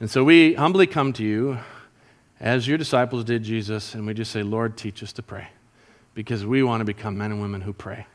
And 0.00 0.10
so 0.10 0.24
we 0.24 0.54
humbly 0.54 0.86
come 0.86 1.12
to 1.14 1.24
you 1.24 1.58
as 2.40 2.68
your 2.68 2.78
disciples 2.78 3.24
did 3.24 3.42
Jesus, 3.42 3.94
and 3.94 4.06
we 4.06 4.14
just 4.14 4.30
say, 4.30 4.42
Lord, 4.42 4.76
teach 4.76 5.02
us 5.02 5.12
to 5.14 5.22
pray 5.22 5.48
because 6.14 6.44
we 6.44 6.62
want 6.62 6.80
to 6.80 6.84
become 6.84 7.18
men 7.18 7.32
and 7.32 7.40
women 7.40 7.60
who 7.60 7.72
pray. 7.72 8.06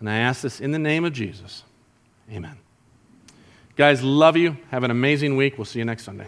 And 0.00 0.08
I 0.10 0.16
ask 0.16 0.42
this 0.42 0.60
in 0.60 0.72
the 0.72 0.78
name 0.78 1.04
of 1.04 1.12
Jesus. 1.12 1.62
Amen. 2.30 2.56
Guys, 3.76 4.02
love 4.02 4.36
you. 4.36 4.56
Have 4.70 4.84
an 4.84 4.90
amazing 4.90 5.36
week. 5.36 5.58
We'll 5.58 5.64
see 5.64 5.78
you 5.78 5.84
next 5.84 6.04
Sunday. 6.04 6.26